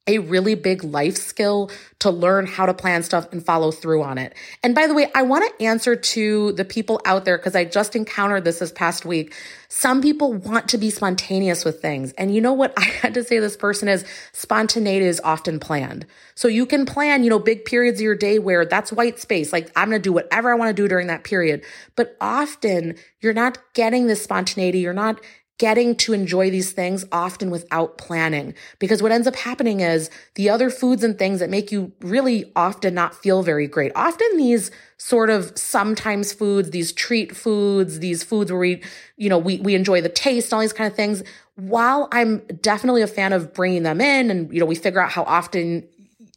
a 0.08 0.20
really 0.20 0.54
big 0.54 0.84
life 0.84 1.18
skill 1.18 1.72
to 1.98 2.12
learn 2.12 2.46
how 2.46 2.68
to 2.68 2.74
plan 2.74 3.02
stuff 3.02 3.28
and 3.32 3.44
follow 3.44 3.72
through 3.72 4.04
on 4.04 4.20
it. 4.20 4.36
And 4.62 4.76
by 4.76 4.86
the 4.86 4.94
way, 4.94 5.10
I 5.16 5.24
want 5.24 5.58
to 5.58 5.66
answer 5.66 5.96
to 5.96 6.52
the 6.52 6.64
people 6.64 7.02
out 7.06 7.26
there 7.26 7.38
because 7.38 7.56
I 7.56 7.66
just 7.66 7.96
encountered 7.96 8.44
this 8.44 8.60
this 8.60 8.72
past 8.72 9.04
week. 9.04 9.34
Some 9.68 10.04
people 10.04 10.32
want 10.34 10.70
to 10.70 10.78
be 10.78 10.92
spontaneous 10.92 11.66
with 11.66 11.82
things. 11.82 12.14
And 12.14 12.34
you 12.36 12.40
know 12.40 12.54
what 12.54 12.74
I 12.78 12.84
had 12.84 13.16
to 13.16 13.24
say 13.24 13.40
this 13.40 13.58
person 13.58 13.88
is 13.88 14.06
spontaneity 14.32 15.06
is 15.06 15.20
often 15.24 15.60
planned. 15.60 16.06
So 16.36 16.48
you 16.48 16.68
can 16.68 16.86
plan, 16.86 17.24
you 17.24 17.32
know, 17.32 17.40
big 17.40 17.66
periods 17.66 18.00
of 18.00 18.04
your 18.04 18.16
day 18.16 18.38
where 18.38 18.64
that's 18.64 18.92
white 18.92 19.20
space. 19.20 19.52
Like 19.52 19.72
I'm 19.76 19.90
going 19.90 20.00
to 20.00 20.04
do 20.04 20.14
whatever 20.14 20.52
I 20.52 20.56
want 20.56 20.70
to 20.76 20.82
do 20.82 20.88
during 20.88 21.08
that 21.08 21.24
period. 21.24 21.64
But 21.96 22.16
often 22.22 22.96
you're 23.22 23.34
not 23.34 23.58
getting 23.74 24.06
this 24.06 24.24
spontaneity. 24.24 24.80
You're 24.80 24.94
not 24.94 25.20
getting 25.58 25.96
to 25.96 26.12
enjoy 26.12 26.50
these 26.50 26.72
things 26.74 27.06
often 27.12 27.50
without 27.50 27.98
planning. 27.98 28.54
Because 28.80 29.02
what 29.02 29.12
ends 29.12 29.28
up 29.28 29.36
happening 29.36 29.80
is 29.80 30.10
the 30.36 30.50
other 30.50 30.70
foods 30.70 31.04
and 31.04 31.18
things 31.18 31.40
that 31.40 31.50
make 31.50 31.72
you 31.72 31.94
really 32.02 32.52
often 32.56 32.94
not 32.94 33.16
feel 33.16 33.42
very 33.42 33.68
great. 33.68 33.92
Often 33.96 34.38
these 34.38 34.70
sort 34.98 35.30
of 35.30 35.58
sometimes 35.58 36.34
foods, 36.34 36.72
these 36.72 36.92
treat 36.92 37.36
foods, 37.36 38.00
these 38.00 38.24
foods 38.24 38.52
where 38.52 38.60
we, 38.60 38.84
you 39.18 39.30
know, 39.30 39.38
we, 39.38 39.60
we 39.60 39.76
enjoy 39.76 40.02
the 40.02 40.10
taste, 40.10 40.54
all 40.54 40.60
these 40.60 40.74
kind 40.74 40.90
of 40.90 40.96
things. 40.96 41.24
While 41.56 42.10
I'm 42.12 42.40
definitely 42.62 43.02
a 43.02 43.08
fan 43.08 43.32
of 43.32 43.54
bringing 43.54 43.84
them 43.84 44.02
in 44.02 44.30
and, 44.30 44.54
you 44.54 44.60
know, 44.60 44.66
we 44.66 44.76
figure 44.76 45.02
out 45.02 45.12
how 45.12 45.24
often 45.24 45.88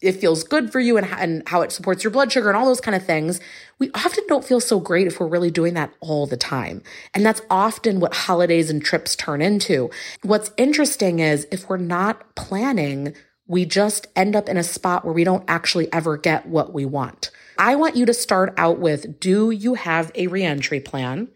it 0.01 0.13
feels 0.13 0.45
good 0.45 0.71
for 0.71 0.81
you 0.81 0.97
and, 0.97 1.07
and 1.07 1.49
how 1.49 1.63
it 1.63 1.73
supports 1.73 2.05
your 2.05 2.11
blood 2.11 2.31
sugar 2.31 2.49
and 2.49 2.57
all 2.57 2.67
those 2.67 2.81
kind 2.81 2.95
of 2.95 3.05
things. 3.05 3.41
We 3.79 3.91
often 3.95 4.25
don't 4.29 4.45
feel 4.45 4.61
so 4.61 4.79
great 4.79 5.07
if 5.07 5.19
we're 5.19 5.27
really 5.27 5.51
doing 5.51 5.75
that 5.75 5.93
all 6.01 6.27
the 6.27 6.37
time. 6.37 6.83
And 7.15 7.27
that's 7.27 7.43
often 7.51 8.01
what 8.01 8.15
holidays 8.15 8.71
and 8.71 8.83
trips 8.83 9.17
turn 9.17 9.43
into. 9.43 9.91
What's 10.23 10.53
interesting 10.57 11.19
is 11.19 11.47
if 11.51 11.69
we're 11.69 11.79
not 11.79 12.35
planning, 12.37 13.15
we 13.47 13.65
just 13.65 14.07
end 14.15 14.37
up 14.37 14.49
in 14.49 14.57
a 14.57 14.63
spot 14.63 15.05
where 15.05 15.15
we 15.15 15.25
don't 15.25 15.45
actually 15.49 15.93
ever 15.93 16.17
get 16.17 16.47
what 16.47 16.73
we 16.73 16.85
want. 16.85 17.31
I 17.59 17.75
want 17.75 17.97
you 17.97 18.07
to 18.07 18.15
start 18.15 18.55
out 18.57 18.79
with, 18.79 19.19
do 19.19 19.51
you 19.51 19.75
have 19.75 20.13
a 20.15 20.29
reentry 20.29 20.81
plan? 20.81 21.29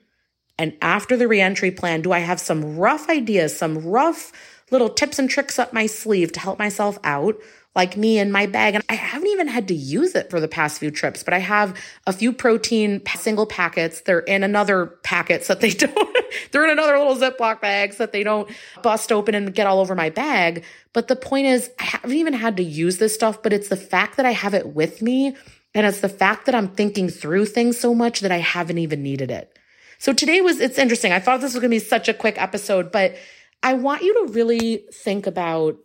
And 0.59 0.77
after 0.81 1.16
the 1.16 1.27
reentry 1.27 1.72
plan, 1.72 2.03
do 2.03 2.12
I 2.12 2.20
have 2.20 2.38
some 2.38 2.77
rough 2.77 3.09
ideas, 3.09 3.57
some 3.57 3.79
rough 3.79 4.31
little 4.73 4.89
tips 4.89 5.19
and 5.19 5.31
tricks 5.31 5.59
up 5.59 5.73
my 5.73 5.87
sleeve 5.87 6.33
to 6.33 6.41
help 6.41 6.59
myself 6.59 6.99
out? 7.05 7.37
like 7.75 7.97
me 7.97 8.19
in 8.19 8.31
my 8.31 8.47
bag. 8.47 8.75
And 8.75 8.85
I 8.89 8.95
haven't 8.95 9.29
even 9.29 9.49
had 9.49 9.69
to 9.69 9.75
use 9.75 10.15
it 10.15 10.31
for 10.31 10.41
the 10.41 10.49
past 10.49 10.79
few 10.79 10.91
trips, 10.91 11.23
but 11.23 11.33
I 11.33 11.39
have 11.39 11.79
a 12.07 12.13
few 12.13 12.33
protein 12.33 13.01
single 13.17 13.47
packets. 13.47 14.03
They're 14.03 14.21
in 14.21 14.43
another 14.43 14.87
packet 14.87 15.45
so 15.45 15.55
that 15.55 15.61
they 15.61 15.71
don't, 15.87 16.17
they're 16.51 16.65
in 16.65 16.71
another 16.71 16.99
little 16.99 17.17
Ziploc 17.17 17.61
bag 17.61 17.95
so 17.95 18.05
that 18.05 18.13
they 18.13 18.23
don't 18.23 18.51
bust 18.83 19.11
open 19.11 19.35
and 19.35 19.55
get 19.55 19.67
all 19.67 19.81
over 19.81 19.95
my 19.95 20.11
bag. 20.11 20.65
But 20.93 21.09
the 21.09 21.17
point 21.17 21.47
is, 21.47 21.71
I 21.79 21.85
haven't 21.85 22.17
even 22.17 22.35
had 22.35 22.59
to 22.59 22.63
use 22.63 22.99
this 22.99 23.15
stuff, 23.15 23.43
but 23.43 23.53
it's 23.53 23.69
the 23.69 23.77
fact 23.77 24.17
that 24.19 24.27
I 24.27 24.33
have 24.33 24.55
it 24.55 24.75
with 24.75 25.01
me. 25.01 25.37
And 25.75 25.87
it's 25.87 26.01
the 26.01 26.09
fact 26.11 26.45
that 26.47 26.55
I'm 26.55 26.69
thinking 26.69 27.09
through 27.09 27.47
things 27.47 27.81
so 27.81 27.95
much 27.95 28.21
that 28.21 28.31
I 28.31 28.39
haven't 28.39 28.77
even 28.77 29.03
needed 29.03 29.31
it. 29.31 29.59
So 29.99 30.13
today 30.13 30.43
was, 30.43 30.61
it's 30.61 30.79
interesting. 30.79 31.13
I 31.13 31.21
thought 31.21 31.41
this 31.41 31.55
was 31.55 31.61
going 31.61 31.71
to 31.71 31.77
be 31.77 31.79
such 31.79 32.09
a 32.09 32.15
quick 32.15 32.35
episode, 32.37 32.93
but 32.93 33.15
I 33.62 33.75
want 33.75 34.03
you 34.03 34.27
to 34.27 34.33
really 34.33 34.85
think 34.92 35.27
about 35.27 35.77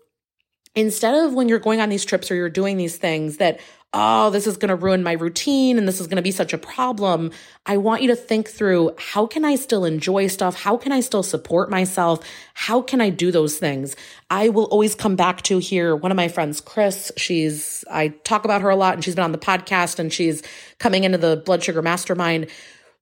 instead 0.77 1.15
of 1.15 1.33
when 1.33 1.49
you're 1.49 1.59
going 1.59 1.81
on 1.81 1.89
these 1.89 2.05
trips 2.05 2.29
or 2.29 2.35
you're 2.35 2.49
doing 2.49 2.77
these 2.77 2.97
things 2.97 3.37
that, 3.37 3.59
oh, 3.93 4.29
this 4.29 4.45
is 4.45 4.57
going 4.57 4.69
to 4.69 4.75
ruin 4.75 5.01
my 5.01 5.13
routine 5.13 5.79
and 5.79 5.87
this 5.87 5.99
is 5.99 6.05
going 6.05 6.17
to 6.17 6.21
be 6.21 6.29
such 6.29 6.53
a 6.53 6.57
problem, 6.57 7.31
I 7.65 7.77
want 7.77 8.03
you 8.03 8.09
to 8.09 8.15
think 8.15 8.47
through 8.47 8.91
how 8.99 9.25
can 9.25 9.43
I 9.43 9.55
still 9.55 9.85
enjoy 9.85 10.27
stuff? 10.27 10.61
How 10.61 10.77
can 10.77 10.91
I 10.91 10.99
still 10.99 11.23
support 11.23 11.71
myself? 11.71 12.19
How 12.53 12.81
can 12.81 13.01
I 13.01 13.09
do 13.09 13.31
those 13.31 13.57
things? 13.57 13.95
I 14.29 14.49
will 14.49 14.65
always 14.65 14.93
come 14.93 15.15
back 15.15 15.41
to 15.43 15.57
here. 15.57 15.95
One 15.95 16.11
of 16.11 16.17
my 16.17 16.27
friends, 16.27 16.61
Chris, 16.61 17.11
she's, 17.17 17.83
I 17.89 18.09
talk 18.09 18.45
about 18.45 18.61
her 18.61 18.69
a 18.69 18.75
lot 18.75 18.93
and 18.93 19.03
she's 19.03 19.15
been 19.15 19.23
on 19.23 19.31
the 19.31 19.39
podcast 19.39 19.97
and 19.97 20.13
she's 20.13 20.43
coming 20.77 21.05
into 21.05 21.17
the 21.17 21.41
blood 21.43 21.63
sugar 21.63 21.81
mastermind. 21.81 22.47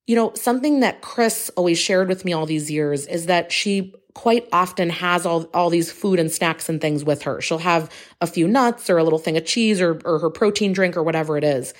You 0.06 0.16
know, 0.16 0.32
something 0.34 0.80
that 0.80 1.02
Chris 1.02 1.50
always 1.56 1.78
shared 1.78 2.08
with 2.08 2.24
me 2.24 2.32
all 2.32 2.46
these 2.46 2.70
years 2.70 3.06
is 3.06 3.26
that 3.26 3.52
she 3.52 3.92
quite 4.16 4.48
often 4.50 4.88
has 4.88 5.26
all, 5.26 5.44
all 5.52 5.68
these 5.68 5.92
food 5.92 6.18
and 6.18 6.32
snacks 6.32 6.70
and 6.70 6.80
things 6.80 7.04
with 7.04 7.20
her. 7.24 7.38
She'll 7.42 7.58
have 7.58 7.90
a 8.22 8.26
few 8.26 8.48
nuts 8.48 8.88
or 8.88 8.96
a 8.96 9.04
little 9.04 9.18
thing 9.18 9.36
of 9.36 9.44
cheese 9.44 9.78
or, 9.78 10.00
or 10.06 10.18
her 10.20 10.30
protein 10.30 10.72
drink 10.72 10.96
or 10.96 11.02
whatever 11.02 11.36
it 11.36 11.44
is. 11.44 11.74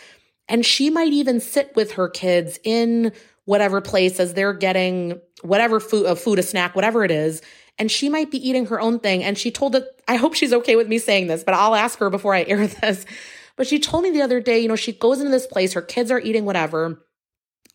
And 0.46 0.64
she 0.64 0.90
might 0.90 1.14
even 1.14 1.40
sit 1.40 1.74
with 1.74 1.92
her 1.92 2.10
kids 2.10 2.58
in 2.62 3.12
whatever 3.46 3.80
place 3.80 4.20
as 4.20 4.34
they're 4.34 4.52
getting 4.52 5.18
whatever 5.40 5.80
food, 5.80 6.04
a 6.04 6.14
food, 6.14 6.38
a 6.38 6.42
snack, 6.42 6.76
whatever 6.76 7.04
it 7.04 7.10
is. 7.10 7.40
And 7.78 7.90
she 7.90 8.10
might 8.10 8.30
be 8.30 8.46
eating 8.46 8.66
her 8.66 8.82
own 8.82 9.00
thing. 9.00 9.24
And 9.24 9.38
she 9.38 9.50
told 9.50 9.74
it, 9.74 9.86
I 10.06 10.16
hope 10.16 10.34
she's 10.34 10.52
okay 10.52 10.76
with 10.76 10.88
me 10.88 10.98
saying 10.98 11.28
this, 11.28 11.42
but 11.42 11.54
I'll 11.54 11.74
ask 11.74 11.98
her 12.00 12.10
before 12.10 12.34
I 12.34 12.42
air 12.42 12.66
this. 12.82 13.06
But 13.56 13.66
she 13.66 13.78
told 13.78 14.02
me 14.02 14.10
the 14.10 14.20
other 14.20 14.40
day, 14.40 14.58
you 14.58 14.68
know, 14.68 14.76
she 14.76 14.92
goes 14.92 15.20
into 15.20 15.30
this 15.30 15.46
place, 15.46 15.72
her 15.72 15.80
kids 15.80 16.10
are 16.10 16.20
eating 16.20 16.44
whatever. 16.44 17.02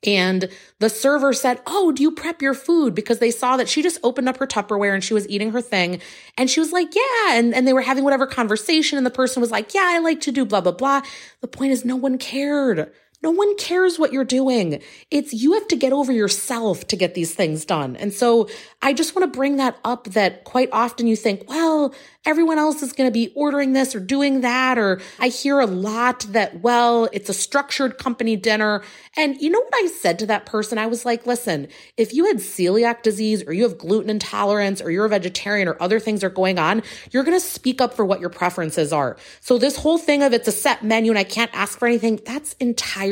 And 0.06 0.50
the 0.80 0.90
server 0.90 1.32
said, 1.32 1.62
Oh, 1.68 1.92
do 1.92 2.02
you 2.02 2.12
prep 2.12 2.42
your 2.42 2.54
food? 2.54 2.96
Because 2.96 3.20
they 3.20 3.32
saw 3.32 3.58
that 3.58 3.70
she 3.70 3.84
just 3.84 4.00
opened 4.04 4.30
up 4.30 4.38
her 4.38 4.48
Tupperware 4.48 4.94
and 4.94 5.04
she 5.04 5.14
was 5.14 5.28
eating 5.30 5.52
her 5.52 5.62
thing. 5.62 6.02
And 6.38 6.50
she 6.50 6.60
was 6.60 6.72
like, 6.72 6.94
Yeah. 6.96 7.34
And, 7.38 7.54
and 7.54 7.68
they 7.68 7.74
were 7.74 7.82
having 7.82 8.04
whatever 8.04 8.26
conversation. 8.26 8.98
And 8.98 9.06
the 9.06 9.12
person 9.12 9.42
was 9.42 9.52
like, 9.52 9.74
Yeah, 9.74 9.86
I 9.86 10.00
like 10.00 10.22
to 10.22 10.32
do 10.32 10.46
blah, 10.46 10.62
blah, 10.62 10.72
blah. 10.72 11.02
The 11.42 11.48
point 11.48 11.72
is, 11.72 11.86
no 11.86 11.96
one 11.96 12.18
cared. 12.18 12.92
No 13.24 13.30
one 13.30 13.56
cares 13.56 14.00
what 14.00 14.12
you're 14.12 14.24
doing. 14.24 14.82
It's 15.12 15.32
you 15.32 15.54
have 15.54 15.68
to 15.68 15.76
get 15.76 15.94
over 15.94 16.12
yourself 16.12 16.88
to 16.88 16.96
get 16.96 17.14
these 17.14 17.36
things 17.36 17.66
done. 17.66 17.96
And 17.96 18.12
so 18.12 18.50
I 18.82 18.94
just 18.94 19.16
want 19.16 19.32
to 19.32 19.38
bring 19.38 19.58
that 19.58 19.78
up 19.86 20.06
that 20.06 20.44
quite 20.44 20.70
often 20.72 21.06
you 21.06 21.16
think, 21.16 21.48
well, 21.48 21.94
everyone 22.26 22.58
else 22.58 22.82
is 22.82 22.94
going 22.94 23.08
to 23.08 23.14
be 23.14 23.32
ordering 23.36 23.74
this 23.74 23.96
or 23.96 24.00
doing 24.00 24.42
that. 24.42 24.80
Or 24.80 25.02
I 25.20 25.28
hear 25.28 25.60
a 25.60 25.68
lot 25.68 26.22
that, 26.30 26.62
well, 26.62 27.10
it's 27.14 27.30
a 27.30 27.34
structured 27.34 28.00
company 28.00 28.36
dinner. 28.36 28.84
And 29.16 29.40
you 29.40 29.52
know 29.52 29.60
what 29.60 29.76
I 29.76 29.88
said 29.88 30.18
to 30.20 30.26
that 30.28 30.48
person? 30.48 30.80
I 30.80 30.88
was 30.88 31.06
like, 31.06 31.28
listen, 31.28 31.68
if 31.98 32.16
you 32.16 32.26
had 32.26 32.38
celiac 32.38 33.04
disease 33.04 33.44
or 33.46 33.54
you 33.54 33.64
have 33.64 33.78
gluten 33.78 34.10
intolerance 34.10 34.82
or 34.82 34.90
you're 34.90 35.06
a 35.06 35.10
vegetarian 35.10 35.68
or 35.68 35.78
other 35.80 36.00
things 36.00 36.24
are 36.24 36.30
going 36.30 36.58
on, 36.58 36.82
you're 37.12 37.24
going 37.24 37.40
to 37.40 37.46
speak 37.46 37.82
up 37.82 37.94
for 37.94 38.04
what 38.04 38.20
your 38.20 38.30
preferences 38.30 38.92
are. 38.92 39.16
So 39.42 39.60
this 39.60 39.76
whole 39.76 40.00
thing 40.00 40.24
of 40.24 40.34
it's 40.34 40.48
a 40.48 40.52
set 40.52 40.84
menu 40.84 41.12
and 41.12 41.20
I 41.20 41.24
can't 41.24 41.52
ask 41.54 41.78
for 41.78 41.88
anything, 41.88 42.20
that's 42.26 42.54
entirely 42.54 43.11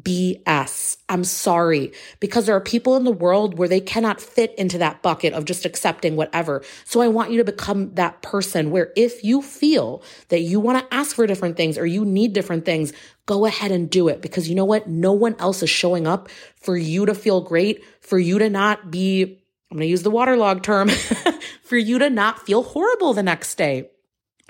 BS. 0.00 0.98
I'm 1.08 1.24
sorry, 1.24 1.92
because 2.20 2.46
there 2.46 2.56
are 2.56 2.60
people 2.60 2.96
in 2.96 3.04
the 3.04 3.12
world 3.12 3.56
where 3.56 3.68
they 3.68 3.80
cannot 3.80 4.20
fit 4.20 4.54
into 4.58 4.78
that 4.78 5.02
bucket 5.02 5.32
of 5.32 5.46
just 5.46 5.64
accepting 5.64 6.16
whatever. 6.16 6.62
So 6.84 7.00
I 7.00 7.08
want 7.08 7.30
you 7.30 7.38
to 7.38 7.44
become 7.44 7.94
that 7.94 8.20
person 8.20 8.70
where 8.70 8.92
if 8.94 9.24
you 9.24 9.40
feel 9.40 10.02
that 10.28 10.40
you 10.40 10.60
want 10.60 10.78
to 10.78 10.94
ask 10.94 11.16
for 11.16 11.26
different 11.26 11.56
things 11.56 11.78
or 11.78 11.86
you 11.86 12.04
need 12.04 12.34
different 12.34 12.64
things, 12.64 12.92
go 13.24 13.46
ahead 13.46 13.70
and 13.70 13.88
do 13.88 14.08
it 14.08 14.20
because 14.20 14.48
you 14.48 14.54
know 14.54 14.64
what? 14.64 14.86
No 14.86 15.12
one 15.12 15.36
else 15.38 15.62
is 15.62 15.70
showing 15.70 16.06
up 16.06 16.28
for 16.56 16.76
you 16.76 17.06
to 17.06 17.14
feel 17.14 17.40
great, 17.40 17.82
for 18.00 18.18
you 18.18 18.38
to 18.38 18.50
not 18.50 18.90
be, 18.90 19.40
I'm 19.70 19.78
going 19.78 19.86
to 19.86 19.90
use 19.90 20.02
the 20.02 20.10
waterlog 20.10 20.62
term, 20.62 20.88
for 21.62 21.76
you 21.76 21.98
to 22.00 22.10
not 22.10 22.44
feel 22.44 22.62
horrible 22.62 23.14
the 23.14 23.22
next 23.22 23.54
day. 23.54 23.88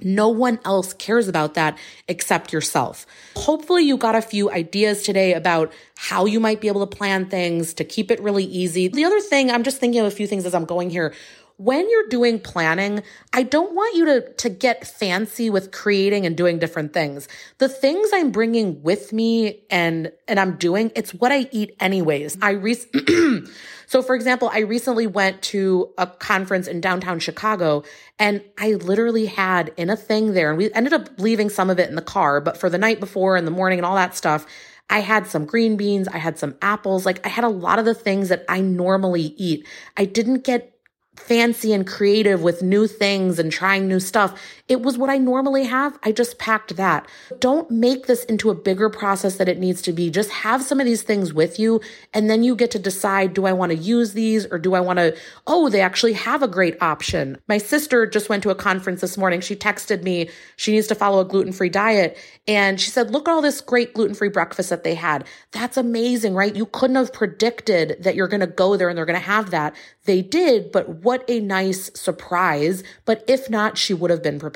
No 0.03 0.29
one 0.29 0.59
else 0.65 0.93
cares 0.93 1.27
about 1.27 1.55
that 1.55 1.79
except 2.07 2.53
yourself. 2.53 3.07
Hopefully 3.35 3.85
you 3.85 3.97
got 3.97 4.15
a 4.15 4.21
few 4.21 4.51
ideas 4.51 5.03
today 5.03 5.33
about 5.33 5.73
how 5.97 6.27
you 6.27 6.39
might 6.39 6.61
be 6.61 6.69
able 6.69 6.87
to 6.87 6.97
plan 6.97 7.27
things 7.31 7.73
to 7.75 7.85
keep 7.85 8.11
it 8.11 8.21
really 8.21 8.45
easy. 8.45 8.89
The 8.89 9.05
other 9.05 9.21
thing, 9.21 9.51
I'm 9.51 9.63
just 9.63 9.79
thinking 9.79 10.01
of 10.01 10.07
a 10.07 10.11
few 10.11 10.27
things 10.27 10.45
as 10.45 10.55
I'm 10.55 10.67
going 10.67 10.91
here. 10.91 11.15
When 11.59 11.89
you're 11.89 12.09
doing 12.09 12.39
planning, 12.39 13.03
I 13.33 13.43
don't 13.43 13.75
want 13.75 13.97
you 13.97 14.05
to, 14.07 14.33
to 14.35 14.51
get 14.51 14.87
fancy 14.87 15.49
with 15.49 15.73
creating 15.73 16.27
and 16.27 16.37
doing 16.37 16.59
different 16.59 16.93
things. 16.93 17.29
The 17.59 17.69
things 17.69 18.11
I'm 18.13 18.31
bringing 18.31 18.83
with 18.83 19.13
me 19.13 19.63
and, 19.71 20.13
and 20.29 20.39
I'm 20.39 20.57
doing, 20.57 20.93
it's 20.95 21.15
what 21.15 21.33
I 21.33 21.49
eat 21.53 21.75
anyways. 21.81 22.37
I 22.43 22.51
re- 22.51 22.77
So, 23.87 24.03
for 24.03 24.15
example, 24.15 24.51
I 24.53 24.61
recently 24.61 25.07
went 25.07 25.43
to 25.43 25.93
a 25.97 26.07
conference 26.07 26.67
in 26.67 26.81
downtown 26.81 27.21
Chicago 27.21 27.85
and 28.19 28.43
I 28.59 28.73
literally 28.73 29.27
had 29.27 29.73
in 29.77 29.91
a 29.91 29.97
thing 29.97 30.35
there, 30.35 30.49
and 30.49 30.59
we 30.59 30.73
ended 30.73 30.93
up 30.93 31.09
leaving 31.19 31.49
some 31.49 31.71
of 31.71 31.79
it 31.79 31.89
in 31.89 31.95
the 31.95 32.03
car, 32.03 32.41
but 32.41 32.57
for 32.57 32.69
the 32.69 32.79
night 32.79 32.99
before 32.99 33.37
and 33.37 33.47
the 33.47 33.53
morning 33.53 33.79
and 33.79 33.87
all 33.87 33.95
that 33.95 34.17
stuff, 34.17 34.45
I 34.91 35.01
had 35.01 35.27
some 35.27 35.45
green 35.45 35.77
beans, 35.77 36.09
I 36.09 36.19
had 36.19 36.39
some 36.39 36.57
apples, 36.63 37.07
like 37.07 37.25
I 37.25 37.29
had 37.29 37.45
a 37.45 37.49
lot 37.49 37.79
of 37.79 37.85
the 37.85 37.95
things 37.95 38.29
that 38.29 38.45
I 38.49 38.61
normally 38.61 39.35
eat. 39.37 39.67
I 39.97 40.05
didn't 40.05 40.45
get 40.45 40.76
fancy 41.17 41.73
and 41.73 41.87
creative 41.87 42.43
with 42.43 42.63
new 42.63 42.87
things 42.87 43.39
and 43.39 43.51
trying 43.51 43.89
new 43.89 44.01
stuff. 44.01 44.41
It 44.69 44.83
was 44.83 44.99
what 44.99 45.11
I 45.11 45.19
normally 45.19 45.65
have. 45.65 45.97
I 46.03 46.11
just 46.11 46.39
packed 46.39 46.75
that. 46.75 47.09
Don't 47.39 47.71
make 47.71 48.07
this 48.07 48.25
into 48.25 48.51
a 48.51 48.55
bigger 48.55 48.91
process 48.91 49.37
that 49.37 49.49
it 49.49 49.61
needs 49.61 49.81
to 49.83 49.93
be. 49.93 50.11
Just 50.11 50.31
have 50.31 50.61
some 50.61 50.81
of 50.81 50.87
these 50.87 51.03
things 51.03 51.33
with 51.33 51.61
you 51.61 51.81
and 52.13 52.29
then 52.29 52.43
you 52.43 52.57
get 52.57 52.73
to 52.73 52.79
decide, 52.81 53.33
do 53.33 53.47
I 53.47 53.53
want 53.53 53.71
to 53.71 53.79
use 53.79 54.13
these 54.13 54.45
or 54.47 54.59
do 54.59 54.75
I 54.75 54.81
want 54.81 54.99
to, 54.99 55.17
oh, 55.47 55.69
they 55.69 55.81
actually 55.81 56.15
have 56.15 56.43
a 56.43 56.49
great 56.49 56.77
option. 56.83 57.39
My 57.47 57.59
sister 57.59 58.07
just 58.07 58.29
went 58.29 58.43
to 58.43 58.51
a 58.51 58.57
conference 58.57 59.03
this 59.03 59.17
morning. 59.17 59.41
She 59.41 59.55
texted 59.55 60.03
me. 60.03 60.31
She 60.57 60.73
needs 60.73 60.89
to 60.89 60.97
follow 60.97 61.21
a 61.21 61.25
gluten-free 61.25 61.71
diet. 61.71 62.19
And 62.49 62.81
she 62.81 62.91
said, 62.91 63.13
look 63.13 63.29
at 63.29 63.31
all 63.31 63.43
this 63.43 63.61
great 63.61 63.95
gluten-free 63.95 64.31
breakfast 64.31 64.71
that 64.71 64.83
they 64.83 64.97
had. 64.97 65.29
That's 65.53 65.77
amazing, 65.77 66.35
right? 66.35 66.57
You 66.57 66.67
couldn't 66.67 66.97
have 66.97 67.13
predicted 67.13 67.99
that 68.01 68.17
you're 68.17 68.27
going 68.27 68.41
to 68.41 68.49
go 68.49 68.77
there 68.77 68.89
and 68.89 68.99
they're 68.99 69.07
going 69.07 69.19
to 69.19 69.25
have 69.25 69.53
that. 69.53 69.77
They 70.07 70.23
did, 70.23 70.73
but 70.73 70.89
what 70.89 71.25
a 71.29 71.39
nice 71.39 71.91
surprise. 71.99 72.83
But 73.05 73.25
if 73.29 73.49
not, 73.49 73.79
she 73.79 73.95
would 73.95 74.11
have 74.11 74.25
been 74.25 74.41
prepared. 74.41 74.56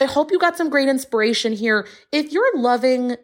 I 0.00 0.04
hope 0.04 0.30
you 0.30 0.38
got 0.38 0.56
some 0.56 0.70
great 0.70 0.88
inspiration 0.88 1.52
here. 1.52 1.86
If 2.12 2.32
you're 2.32 2.58
loving 2.58 3.16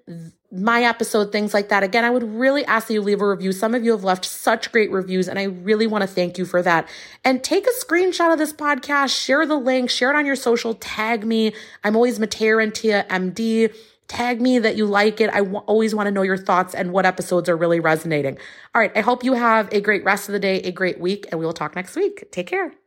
my 0.52 0.84
episode, 0.84 1.32
things 1.32 1.52
like 1.52 1.68
that. 1.68 1.82
Again, 1.82 2.04
I 2.04 2.10
would 2.10 2.22
really 2.22 2.64
ask 2.66 2.86
that 2.88 2.94
you 2.94 3.02
leave 3.02 3.20
a 3.20 3.28
review. 3.28 3.52
Some 3.52 3.74
of 3.74 3.84
you 3.84 3.90
have 3.90 4.04
left 4.04 4.24
such 4.24 4.70
great 4.72 4.90
reviews, 4.90 5.28
and 5.28 5.38
I 5.38 5.44
really 5.44 5.86
want 5.86 6.02
to 6.02 6.08
thank 6.08 6.38
you 6.38 6.44
for 6.44 6.62
that. 6.62 6.88
And 7.24 7.42
take 7.42 7.66
a 7.66 7.84
screenshot 7.84 8.32
of 8.32 8.38
this 8.38 8.52
podcast, 8.52 9.16
share 9.16 9.44
the 9.44 9.56
link, 9.56 9.90
share 9.90 10.10
it 10.10 10.16
on 10.16 10.24
your 10.24 10.36
social, 10.36 10.74
tag 10.74 11.24
me. 11.24 11.52
I'm 11.84 11.96
always 11.96 12.18
Matea 12.18 12.56
Rentea, 12.56 13.06
MD. 13.08 13.74
Tag 14.08 14.40
me 14.40 14.60
that 14.60 14.76
you 14.76 14.86
like 14.86 15.20
it. 15.20 15.30
I 15.30 15.38
w- 15.38 15.58
always 15.58 15.92
want 15.92 16.06
to 16.06 16.12
know 16.12 16.22
your 16.22 16.36
thoughts 16.36 16.76
and 16.76 16.92
what 16.92 17.04
episodes 17.04 17.48
are 17.48 17.56
really 17.56 17.80
resonating. 17.80 18.38
All 18.72 18.80
right. 18.80 18.92
I 18.94 19.00
hope 19.00 19.24
you 19.24 19.32
have 19.32 19.68
a 19.72 19.80
great 19.80 20.04
rest 20.04 20.28
of 20.28 20.32
the 20.32 20.38
day, 20.38 20.60
a 20.60 20.70
great 20.70 21.00
week, 21.00 21.26
and 21.30 21.40
we 21.40 21.44
will 21.44 21.52
talk 21.52 21.74
next 21.74 21.96
week. 21.96 22.30
Take 22.30 22.46
care. 22.46 22.85